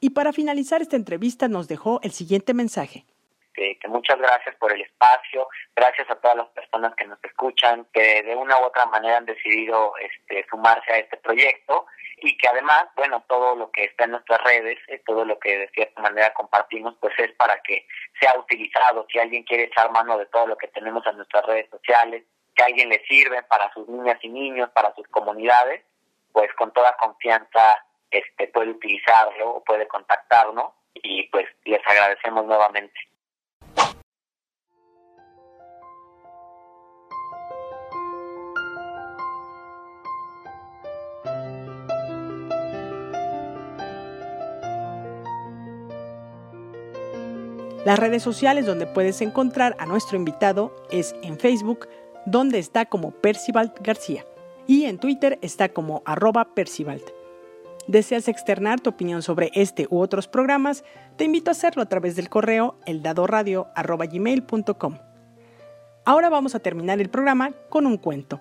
Y 0.00 0.10
para 0.10 0.32
finalizar 0.32 0.80
esta 0.80 0.94
entrevista 0.94 1.48
nos 1.48 1.66
dejó 1.66 2.00
el 2.04 2.12
siguiente 2.12 2.54
mensaje. 2.54 3.04
que 3.52 3.88
muchas 3.88 4.18
gracias 4.18 4.54
por 4.56 4.72
el 4.72 4.82
espacio, 4.82 5.48
gracias 5.74 6.08
a 6.08 6.20
todas 6.20 6.36
las 6.36 6.48
personas 6.50 6.94
que 6.94 7.06
nos 7.06 7.18
escuchan, 7.24 7.84
que 7.92 8.22
de 8.22 8.36
una 8.36 8.60
u 8.60 8.64
otra 8.64 8.86
manera 8.86 9.16
han 9.16 9.26
decidido 9.26 9.94
este, 9.96 10.46
sumarse 10.48 10.92
a 10.92 10.98
este 10.98 11.16
proyecto 11.16 11.86
y 12.18 12.36
que 12.38 12.48
además, 12.48 12.86
bueno, 12.94 13.24
todo 13.28 13.56
lo 13.56 13.70
que 13.72 13.84
está 13.84 14.04
en 14.04 14.12
nuestras 14.12 14.40
redes, 14.44 14.78
eh, 14.88 15.02
todo 15.04 15.24
lo 15.24 15.38
que 15.40 15.58
de 15.58 15.68
cierta 15.70 16.00
manera 16.00 16.32
compartimos, 16.32 16.94
pues 17.00 17.12
es 17.18 17.32
para 17.32 17.60
que 17.62 17.86
sea 18.20 18.38
utilizado. 18.38 19.06
Si 19.10 19.18
alguien 19.18 19.42
quiere 19.42 19.64
echar 19.64 19.90
mano 19.90 20.16
de 20.16 20.26
todo 20.26 20.46
lo 20.46 20.56
que 20.56 20.68
tenemos 20.68 21.04
en 21.06 21.16
nuestras 21.16 21.44
redes 21.44 21.68
sociales, 21.70 22.24
que 22.56 22.62
alguien 22.64 22.88
le 22.88 23.04
sirve 23.06 23.42
para 23.42 23.72
sus 23.72 23.86
niñas 23.88 24.18
y 24.22 24.28
niños, 24.28 24.70
para 24.70 24.94
sus 24.94 25.06
comunidades, 25.08 25.84
pues 26.32 26.52
con 26.54 26.72
toda 26.72 26.96
confianza 26.96 27.84
este 28.10 28.48
puede 28.48 28.70
utilizarlo 28.70 29.56
o 29.56 29.64
puede 29.64 29.86
contactarnos 29.86 30.72
y 30.94 31.24
pues 31.28 31.46
les 31.64 31.80
agradecemos 31.86 32.46
nuevamente. 32.46 32.98
Las 47.84 48.00
redes 48.00 48.24
sociales 48.24 48.66
donde 48.66 48.88
puedes 48.88 49.20
encontrar 49.20 49.76
a 49.78 49.86
nuestro 49.86 50.16
invitado 50.16 50.74
es 50.90 51.14
en 51.22 51.38
Facebook, 51.38 51.86
donde 52.26 52.58
está 52.58 52.84
como 52.86 53.12
Percival 53.12 53.72
García, 53.80 54.26
y 54.66 54.84
en 54.84 54.98
Twitter 54.98 55.38
está 55.42 55.70
como 55.70 56.02
arroba 56.04 56.54
Percivalt. 56.54 57.04
¿Deseas 57.86 58.26
externar 58.26 58.80
tu 58.80 58.90
opinión 58.90 59.22
sobre 59.22 59.52
este 59.54 59.86
u 59.90 60.00
otros 60.00 60.26
programas? 60.26 60.82
Te 61.16 61.22
invito 61.24 61.50
a 61.50 61.52
hacerlo 61.52 61.82
a 61.82 61.88
través 61.88 62.16
del 62.16 62.28
correo 62.28 62.74
eldadoradio.gmail.com. 62.84 64.98
Ahora 66.04 66.28
vamos 66.28 66.56
a 66.56 66.58
terminar 66.58 67.00
el 67.00 67.08
programa 67.08 67.52
con 67.68 67.86
un 67.86 67.96
cuento. 67.96 68.40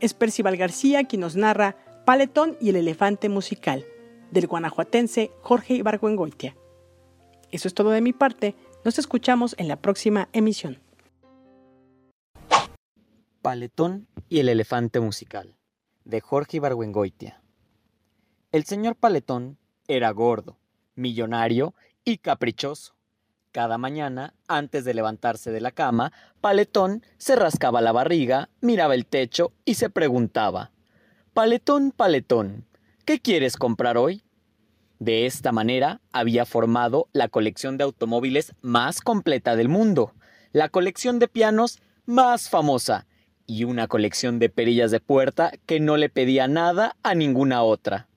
Es 0.00 0.14
Percival 0.14 0.56
García 0.56 1.04
quien 1.04 1.20
nos 1.20 1.36
narra 1.36 1.76
Paletón 2.04 2.56
y 2.60 2.70
el 2.70 2.76
elefante 2.76 3.28
musical, 3.28 3.84
del 4.30 4.48
guanajuatense 4.48 5.30
Jorge 5.42 5.74
Ibargüengoitia. 5.74 6.56
Eso 7.52 7.68
es 7.68 7.74
todo 7.74 7.90
de 7.90 8.00
mi 8.00 8.12
parte. 8.12 8.56
Nos 8.84 8.98
escuchamos 8.98 9.54
en 9.58 9.68
la 9.68 9.76
próxima 9.76 10.28
emisión. 10.32 10.80
Paletón 13.46 14.08
y 14.28 14.40
el 14.40 14.48
elefante 14.48 14.98
musical, 14.98 15.54
de 16.04 16.20
Jorge 16.20 16.56
Ibargüengoitia. 16.56 17.40
El 18.50 18.64
señor 18.64 18.96
Paletón 18.96 19.56
era 19.86 20.10
gordo, 20.10 20.58
millonario 20.96 21.72
y 22.04 22.18
caprichoso. 22.18 22.96
Cada 23.52 23.78
mañana, 23.78 24.34
antes 24.48 24.84
de 24.84 24.94
levantarse 24.94 25.52
de 25.52 25.60
la 25.60 25.70
cama, 25.70 26.12
Paletón 26.40 27.04
se 27.18 27.36
rascaba 27.36 27.80
la 27.80 27.92
barriga, 27.92 28.48
miraba 28.60 28.96
el 28.96 29.06
techo 29.06 29.52
y 29.64 29.74
se 29.74 29.90
preguntaba, 29.90 30.72
Paletón, 31.32 31.92
Paletón, 31.92 32.66
¿qué 33.04 33.20
quieres 33.20 33.56
comprar 33.56 33.96
hoy? 33.96 34.24
De 34.98 35.24
esta 35.24 35.52
manera 35.52 36.00
había 36.10 36.46
formado 36.46 37.08
la 37.12 37.28
colección 37.28 37.78
de 37.78 37.84
automóviles 37.84 38.56
más 38.60 39.00
completa 39.00 39.54
del 39.54 39.68
mundo, 39.68 40.14
la 40.50 40.68
colección 40.68 41.20
de 41.20 41.28
pianos 41.28 41.78
más 42.06 42.50
famosa 42.50 43.06
y 43.46 43.64
una 43.64 43.88
colección 43.88 44.38
de 44.38 44.48
perillas 44.48 44.90
de 44.90 45.00
puerta 45.00 45.52
que 45.66 45.80
no 45.80 45.96
le 45.96 46.08
pedía 46.08 46.48
nada 46.48 46.96
a 47.02 47.14
ninguna 47.14 47.62
otra. 47.62 48.08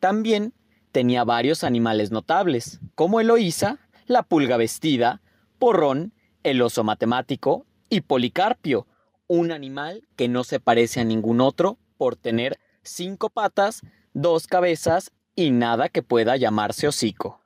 También 0.00 0.54
tenía 0.92 1.24
varios 1.24 1.64
animales 1.64 2.10
notables, 2.10 2.80
como 2.94 3.20
Eloísa, 3.20 3.78
la 4.06 4.22
pulga 4.22 4.56
vestida, 4.56 5.20
Porrón, 5.58 6.12
el 6.42 6.62
oso 6.62 6.84
matemático 6.84 7.66
y 7.90 8.02
Policarpio, 8.02 8.86
un 9.26 9.52
animal 9.52 10.06
que 10.16 10.28
no 10.28 10.44
se 10.44 10.60
parece 10.60 11.00
a 11.00 11.04
ningún 11.04 11.40
otro 11.40 11.78
por 11.96 12.16
tener 12.16 12.58
cinco 12.82 13.28
patas, 13.28 13.82
dos 14.14 14.46
cabezas 14.46 15.12
y 15.34 15.50
nada 15.50 15.88
que 15.88 16.02
pueda 16.02 16.36
llamarse 16.36 16.88
hocico. 16.88 17.40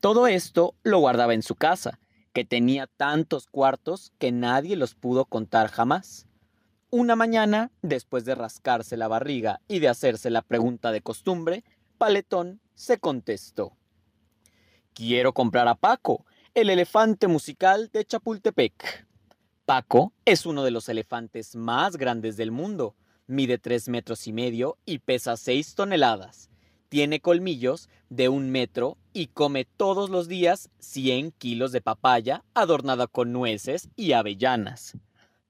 Todo 0.00 0.26
esto 0.26 0.74
lo 0.82 0.98
guardaba 0.98 1.34
en 1.34 1.42
su 1.42 1.54
casa, 1.54 1.98
que 2.32 2.44
tenía 2.44 2.86
tantos 2.86 3.46
cuartos 3.46 4.12
que 4.18 4.32
nadie 4.32 4.76
los 4.76 4.94
pudo 4.94 5.24
contar 5.24 5.68
jamás. 5.68 6.26
Una 6.96 7.16
mañana, 7.16 7.72
después 7.82 8.24
de 8.24 8.36
rascarse 8.36 8.96
la 8.96 9.08
barriga 9.08 9.60
y 9.66 9.80
de 9.80 9.88
hacerse 9.88 10.30
la 10.30 10.42
pregunta 10.42 10.92
de 10.92 11.00
costumbre, 11.00 11.64
Paletón 11.98 12.60
se 12.76 12.98
contestó. 12.98 13.72
Quiero 14.92 15.32
comprar 15.32 15.66
a 15.66 15.74
Paco, 15.74 16.24
el 16.54 16.70
elefante 16.70 17.26
musical 17.26 17.90
de 17.92 18.04
Chapultepec. 18.04 19.08
Paco 19.64 20.12
es 20.24 20.46
uno 20.46 20.62
de 20.62 20.70
los 20.70 20.88
elefantes 20.88 21.56
más 21.56 21.96
grandes 21.96 22.36
del 22.36 22.52
mundo. 22.52 22.94
Mide 23.26 23.58
tres 23.58 23.88
metros 23.88 24.28
y 24.28 24.32
medio 24.32 24.78
y 24.86 25.00
pesa 25.00 25.36
seis 25.36 25.74
toneladas 25.74 26.48
tiene 26.94 27.18
colmillos 27.18 27.88
de 28.08 28.28
un 28.28 28.52
metro 28.52 28.98
y 29.12 29.26
come 29.26 29.64
todos 29.64 30.10
los 30.10 30.28
días 30.28 30.70
100 30.78 31.32
kilos 31.32 31.72
de 31.72 31.80
papaya 31.80 32.44
adornada 32.54 33.08
con 33.08 33.32
nueces 33.32 33.88
y 33.96 34.12
avellanas. 34.12 34.96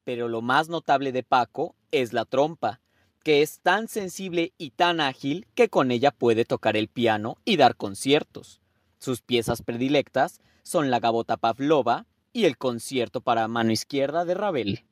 Pero 0.05 0.29
lo 0.29 0.43
más 0.43 0.69
notable 0.69 1.13
de 1.13 1.23
Paco 1.23 1.75
es 1.91 2.13
la 2.13 2.25
trompa, 2.25 2.81
que 3.23 3.43
es 3.43 3.61
tan 3.61 3.89
sensible 3.89 4.53
y 4.59 4.71
tan 4.71 5.01
ágil 5.01 5.47
que 5.55 5.69
con 5.69 5.91
ella 5.91 6.11
puede 6.11 6.45
tocar 6.45 6.77
el 6.77 6.89
piano 6.89 7.39
y 7.45 7.57
dar 7.57 7.77
conciertos. 7.77 8.61
Sus 8.99 9.23
piezas 9.23 9.63
predilectas 9.63 10.41
son 10.63 10.91
la 10.91 11.01
gabota 11.01 11.37
pavlova 11.37 12.07
y 12.33 12.45
el 12.45 12.59
concierto 12.59 13.21
para 13.23 13.49
mano 13.49 13.73
izquierda 13.73 14.25
de 14.25 14.35
Ravel. 14.35 14.85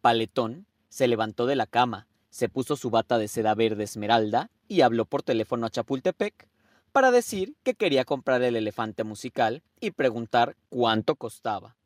Paletón 0.00 0.66
se 0.88 1.06
levantó 1.06 1.46
de 1.46 1.56
la 1.56 1.66
cama, 1.66 2.08
se 2.30 2.48
puso 2.48 2.76
su 2.76 2.90
bata 2.90 3.18
de 3.18 3.28
seda 3.28 3.54
verde 3.54 3.84
esmeralda 3.84 4.50
y 4.66 4.80
habló 4.80 5.04
por 5.04 5.22
teléfono 5.22 5.66
a 5.66 5.70
Chapultepec 5.70 6.48
para 6.92 7.10
decir 7.10 7.56
que 7.62 7.74
quería 7.74 8.04
comprar 8.04 8.42
el 8.42 8.56
elefante 8.56 9.04
musical 9.04 9.62
y 9.80 9.92
preguntar 9.92 10.56
cuánto 10.68 11.14
costaba. 11.16 11.76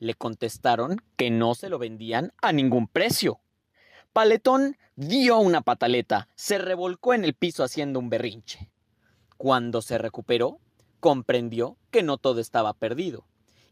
Le 0.00 0.14
contestaron 0.14 1.00
que 1.16 1.30
no 1.30 1.54
se 1.54 1.68
lo 1.68 1.78
vendían 1.78 2.32
a 2.42 2.52
ningún 2.52 2.88
precio. 2.88 3.40
Paletón 4.12 4.76
dio 4.96 5.38
una 5.38 5.60
pataleta, 5.60 6.28
se 6.34 6.58
revolcó 6.58 7.14
en 7.14 7.24
el 7.24 7.34
piso 7.34 7.62
haciendo 7.62 8.00
un 8.00 8.10
berrinche. 8.10 8.70
Cuando 9.36 9.82
se 9.82 9.98
recuperó, 9.98 10.58
comprendió 10.98 11.76
que 11.90 12.02
no 12.02 12.18
todo 12.18 12.40
estaba 12.40 12.74
perdido 12.74 13.24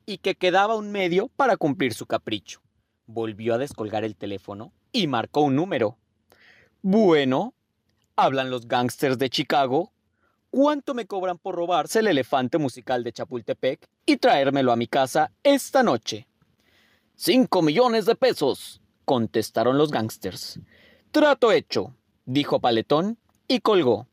y 0.06 0.18
que 0.18 0.36
quedaba 0.36 0.76
un 0.76 0.92
medio 0.92 1.28
para 1.28 1.56
cumplir 1.56 1.92
su 1.92 2.06
capricho. 2.06 2.62
Volvió 3.06 3.54
a 3.54 3.58
descolgar 3.58 4.04
el 4.04 4.16
teléfono 4.16 4.72
y 4.92 5.06
marcó 5.06 5.40
un 5.40 5.56
número. 5.56 5.98
Bueno, 6.82 7.54
hablan 8.16 8.50
los 8.50 8.68
gángsters 8.68 9.18
de 9.18 9.28
Chicago. 9.28 9.92
¿Cuánto 10.50 10.94
me 10.94 11.06
cobran 11.06 11.36
por 11.36 11.54
robarse 11.54 11.98
el 11.98 12.06
elefante 12.06 12.56
musical 12.56 13.04
de 13.04 13.12
Chapultepec 13.12 13.86
y 14.06 14.16
traérmelo 14.16 14.72
a 14.72 14.76
mi 14.76 14.86
casa 14.86 15.30
esta 15.42 15.82
noche? 15.82 16.26
Cinco 17.16 17.60
millones 17.60 18.06
de 18.06 18.14
pesos, 18.14 18.80
contestaron 19.04 19.76
los 19.76 19.90
gángsters. 19.90 20.58
Trato 21.10 21.52
hecho, 21.52 21.94
dijo 22.24 22.60
Paletón 22.60 23.18
y 23.46 23.60
colgó. 23.60 24.08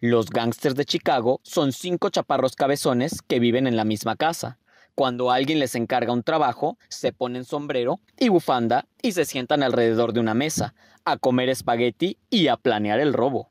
Los 0.00 0.28
gángsters 0.28 0.74
de 0.74 0.84
Chicago 0.84 1.40
son 1.44 1.72
cinco 1.72 2.10
chaparros 2.10 2.56
cabezones 2.56 3.22
que 3.22 3.40
viven 3.40 3.66
en 3.66 3.76
la 3.76 3.86
misma 3.86 4.16
casa. 4.16 4.58
Cuando 4.94 5.30
alguien 5.30 5.58
les 5.60 5.74
encarga 5.74 6.12
un 6.12 6.22
trabajo, 6.22 6.76
se 6.90 7.14
ponen 7.14 7.46
sombrero 7.46 8.00
y 8.18 8.28
bufanda 8.28 8.86
y 9.00 9.12
se 9.12 9.24
sientan 9.24 9.62
alrededor 9.62 10.12
de 10.12 10.20
una 10.20 10.34
mesa, 10.34 10.74
a 11.06 11.16
comer 11.16 11.48
espagueti 11.48 12.18
y 12.28 12.48
a 12.48 12.58
planear 12.58 13.00
el 13.00 13.14
robo. 13.14 13.50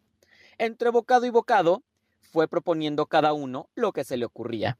Entre 0.60 0.90
bocado 0.90 1.26
y 1.26 1.32
bocado, 1.32 1.84
fue 2.32 2.48
proponiendo 2.48 3.06
cada 3.06 3.34
uno 3.34 3.70
lo 3.76 3.92
que 3.92 4.04
se 4.04 4.18
le 4.18 4.26
ocurría. 4.26 4.78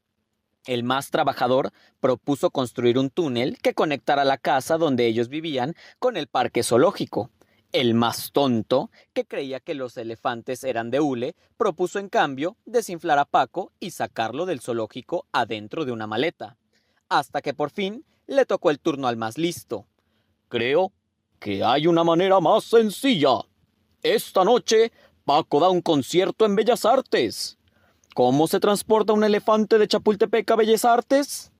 El 0.66 0.84
más 0.84 1.10
trabajador 1.10 1.72
propuso 2.00 2.50
construir 2.50 2.98
un 2.98 3.10
túnel 3.10 3.58
que 3.62 3.74
conectara 3.74 4.24
la 4.24 4.36
casa 4.36 4.76
donde 4.76 5.06
ellos 5.06 5.28
vivían 5.28 5.74
con 5.98 6.16
el 6.16 6.26
parque 6.26 6.62
zoológico. 6.62 7.30
El 7.72 7.94
más 7.94 8.32
tonto, 8.32 8.90
que 9.12 9.24
creía 9.24 9.60
que 9.60 9.74
los 9.74 9.96
elefantes 9.96 10.64
eran 10.64 10.90
de 10.90 11.00
hule, 11.00 11.36
propuso 11.56 11.98
en 11.98 12.08
cambio 12.08 12.56
desinflar 12.66 13.18
a 13.18 13.24
Paco 13.24 13.72
y 13.78 13.92
sacarlo 13.92 14.44
del 14.44 14.60
zoológico 14.60 15.26
adentro 15.32 15.84
de 15.84 15.92
una 15.92 16.06
maleta. 16.06 16.56
Hasta 17.08 17.40
que 17.40 17.54
por 17.54 17.70
fin 17.70 18.04
le 18.26 18.44
tocó 18.44 18.70
el 18.70 18.80
turno 18.80 19.08
al 19.08 19.16
más 19.16 19.38
listo. 19.38 19.86
Creo 20.48 20.92
que 21.38 21.64
hay 21.64 21.86
una 21.86 22.04
manera 22.04 22.40
más 22.40 22.64
sencilla. 22.64 23.40
Esta 24.02 24.44
noche, 24.44 24.92
Paco 25.24 25.60
da 25.60 25.68
un 25.68 25.82
concierto 25.82 26.44
en 26.44 26.56
Bellas 26.56 26.84
Artes. 26.84 27.58
¿Cómo 28.14 28.46
se 28.46 28.60
transporta 28.60 29.12
un 29.12 29.22
elefante 29.22 29.78
de 29.78 29.86
Chapultepec 29.86 30.50
a 30.50 30.56
Bellas 30.56 30.84
Artes? 30.84 31.52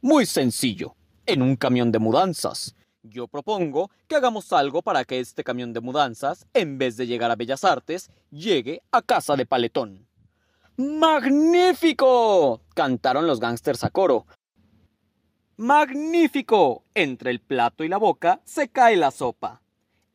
Muy 0.00 0.24
sencillo, 0.24 0.94
en 1.26 1.42
un 1.42 1.56
camión 1.56 1.92
de 1.92 1.98
mudanzas. 1.98 2.74
Yo 3.02 3.26
propongo 3.26 3.90
que 4.06 4.16
hagamos 4.16 4.52
algo 4.52 4.82
para 4.82 5.04
que 5.04 5.20
este 5.20 5.44
camión 5.44 5.72
de 5.72 5.80
mudanzas, 5.80 6.46
en 6.54 6.78
vez 6.78 6.96
de 6.96 7.06
llegar 7.06 7.30
a 7.30 7.36
Bellas 7.36 7.64
Artes, 7.64 8.10
llegue 8.30 8.82
a 8.90 9.02
casa 9.02 9.36
de 9.36 9.46
Paletón. 9.46 10.06
¡Magnífico! 10.76 12.62
cantaron 12.74 13.26
los 13.26 13.40
gángsters 13.40 13.82
a 13.84 13.90
coro. 13.90 14.26
¡Magnífico! 15.56 16.84
Entre 16.94 17.30
el 17.30 17.40
plato 17.40 17.82
y 17.82 17.88
la 17.88 17.96
boca 17.96 18.40
se 18.44 18.68
cae 18.68 18.96
la 18.96 19.10
sopa. 19.10 19.60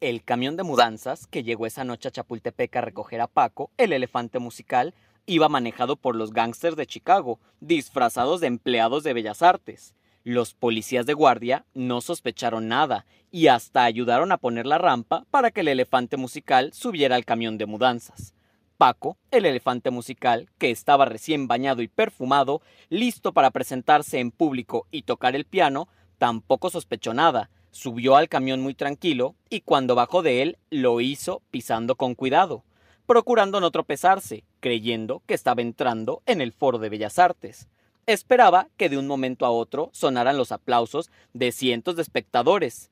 El 0.04 0.22
camión 0.22 0.58
de 0.58 0.64
mudanzas, 0.64 1.28
que 1.28 1.44
llegó 1.44 1.66
esa 1.66 1.86
noche 1.86 2.10
a 2.10 2.12
Chapultepec 2.12 2.76
a 2.76 2.82
recoger 2.82 3.22
a 3.22 3.28
Paco, 3.28 3.72
el 3.78 3.94
elefante 3.94 4.38
musical, 4.38 4.94
iba 5.26 5.48
manejado 5.48 5.96
por 5.96 6.18
los 6.18 6.34
gángsters 6.34 6.76
de 6.76 6.86
Chicago, 6.86 7.40
disfrazados 7.62 8.42
de 8.42 8.48
empleados 8.48 9.04
de 9.04 9.14
Bellas 9.14 9.42
Artes. 9.42 9.96
Los 10.26 10.56
policías 10.56 11.06
de 11.06 11.14
guardia 11.14 11.66
no 11.74 12.02
sospecharon 12.02 12.68
nada 12.68 13.06
y 13.32 13.48
hasta 13.48 13.86
ayudaron 13.86 14.34
a 14.34 14.38
poner 14.38 14.66
la 14.66 14.78
rampa 14.78 15.26
para 15.32 15.52
que 15.52 15.62
el 15.62 15.70
elefante 15.70 16.18
musical 16.18 16.74
subiera 16.74 17.16
al 17.16 17.24
camión 17.24 17.58
de 17.58 17.66
mudanzas. 17.66 18.34
Paco, 18.76 19.16
el 19.32 19.46
elefante 19.46 19.90
musical, 19.90 20.50
que 20.58 20.70
estaba 20.70 21.06
recién 21.06 21.48
bañado 21.48 21.82
y 21.82 21.88
perfumado, 21.88 22.62
listo 22.90 23.32
para 23.32 23.52
presentarse 23.52 24.20
en 24.20 24.32
público 24.32 24.86
y 24.92 25.04
tocar 25.04 25.34
el 25.34 25.46
piano, 25.46 25.88
tampoco 26.18 26.70
sospechó 26.70 27.14
nada. 27.14 27.50
Subió 27.74 28.16
al 28.18 28.30
camión 28.30 28.62
muy 28.62 28.76
tranquilo 28.76 29.34
y 29.50 29.62
cuando 29.62 29.96
bajó 29.96 30.22
de 30.22 30.44
él 30.44 30.60
lo 30.70 31.02
hizo 31.02 31.42
pisando 31.50 31.96
con 31.96 32.14
cuidado, 32.14 32.64
procurando 33.08 33.60
no 33.60 33.72
tropezarse, 33.72 34.44
creyendo 34.60 35.24
que 35.26 35.34
estaba 35.34 35.64
entrando 35.64 36.22
en 36.28 36.40
el 36.40 36.54
foro 36.54 36.78
de 36.78 36.90
Bellas 36.90 37.18
Artes. 37.18 37.68
Esperaba 38.06 38.70
que 38.78 38.90
de 38.90 39.00
un 39.00 39.08
momento 39.08 39.44
a 39.44 39.50
otro 39.50 39.90
sonaran 39.92 40.38
los 40.38 40.52
aplausos 40.52 41.10
de 41.34 41.52
cientos 41.52 41.96
de 41.96 42.04
espectadores. 42.04 42.92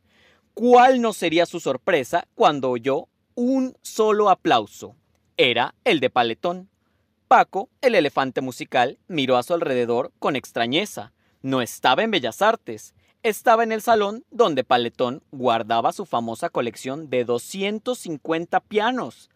¿Cuál 0.56 1.00
no 1.00 1.14
sería 1.14 1.46
su 1.46 1.60
sorpresa 1.60 2.28
cuando 2.34 2.72
oyó 2.72 3.08
un 3.36 3.78
solo 3.84 4.32
aplauso? 4.32 4.96
Era 5.38 5.76
el 5.84 6.00
de 6.00 6.10
Paletón. 6.10 6.70
Paco, 7.28 7.70
el 7.82 7.94
elefante 7.94 8.42
musical, 8.42 8.98
miró 9.08 9.38
a 9.38 9.44
su 9.44 9.54
alrededor 9.54 10.12
con 10.18 10.36
extrañeza. 10.36 11.14
No 11.44 11.62
estaba 11.62 12.02
en 12.02 12.10
Bellas 12.10 12.42
Artes, 12.42 12.96
estaba 13.24 13.64
en 13.64 13.72
el 13.72 13.82
salón 13.82 14.26
donde 14.32 14.64
Paletón 14.64 15.22
guardaba 15.32 15.92
su 15.94 16.06
famosa 16.06 16.50
colección 16.50 17.10
de 17.10 17.24
250 17.24 18.60
pianos. 18.62 19.30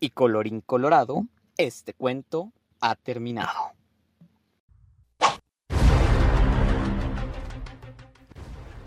Y 0.00 0.10
colorín 0.10 0.60
colorado, 0.60 1.26
este 1.56 1.94
cuento 1.94 2.52
ha 2.80 2.94
terminado. 2.94 3.72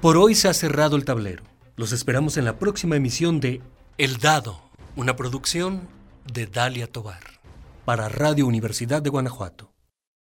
Por 0.01 0.17
hoy 0.17 0.33
se 0.35 0.47
ha 0.47 0.53
cerrado 0.53 0.95
el 0.95 1.03
tablero. 1.03 1.43
Los 1.75 1.91
esperamos 1.91 2.37
en 2.37 2.45
la 2.45 2.57
próxima 2.57 2.95
emisión 2.95 3.39
de 3.39 3.61
El 3.97 4.17
Dado, 4.17 4.61
una 4.95 5.15
producción 5.15 5.89
de 6.31 6.45
Dalia 6.47 6.87
Tobar 6.87 7.23
para 7.85 8.07
Radio 8.07 8.45
Universidad 8.47 9.01
de 9.01 9.09
Guanajuato. 9.09 9.73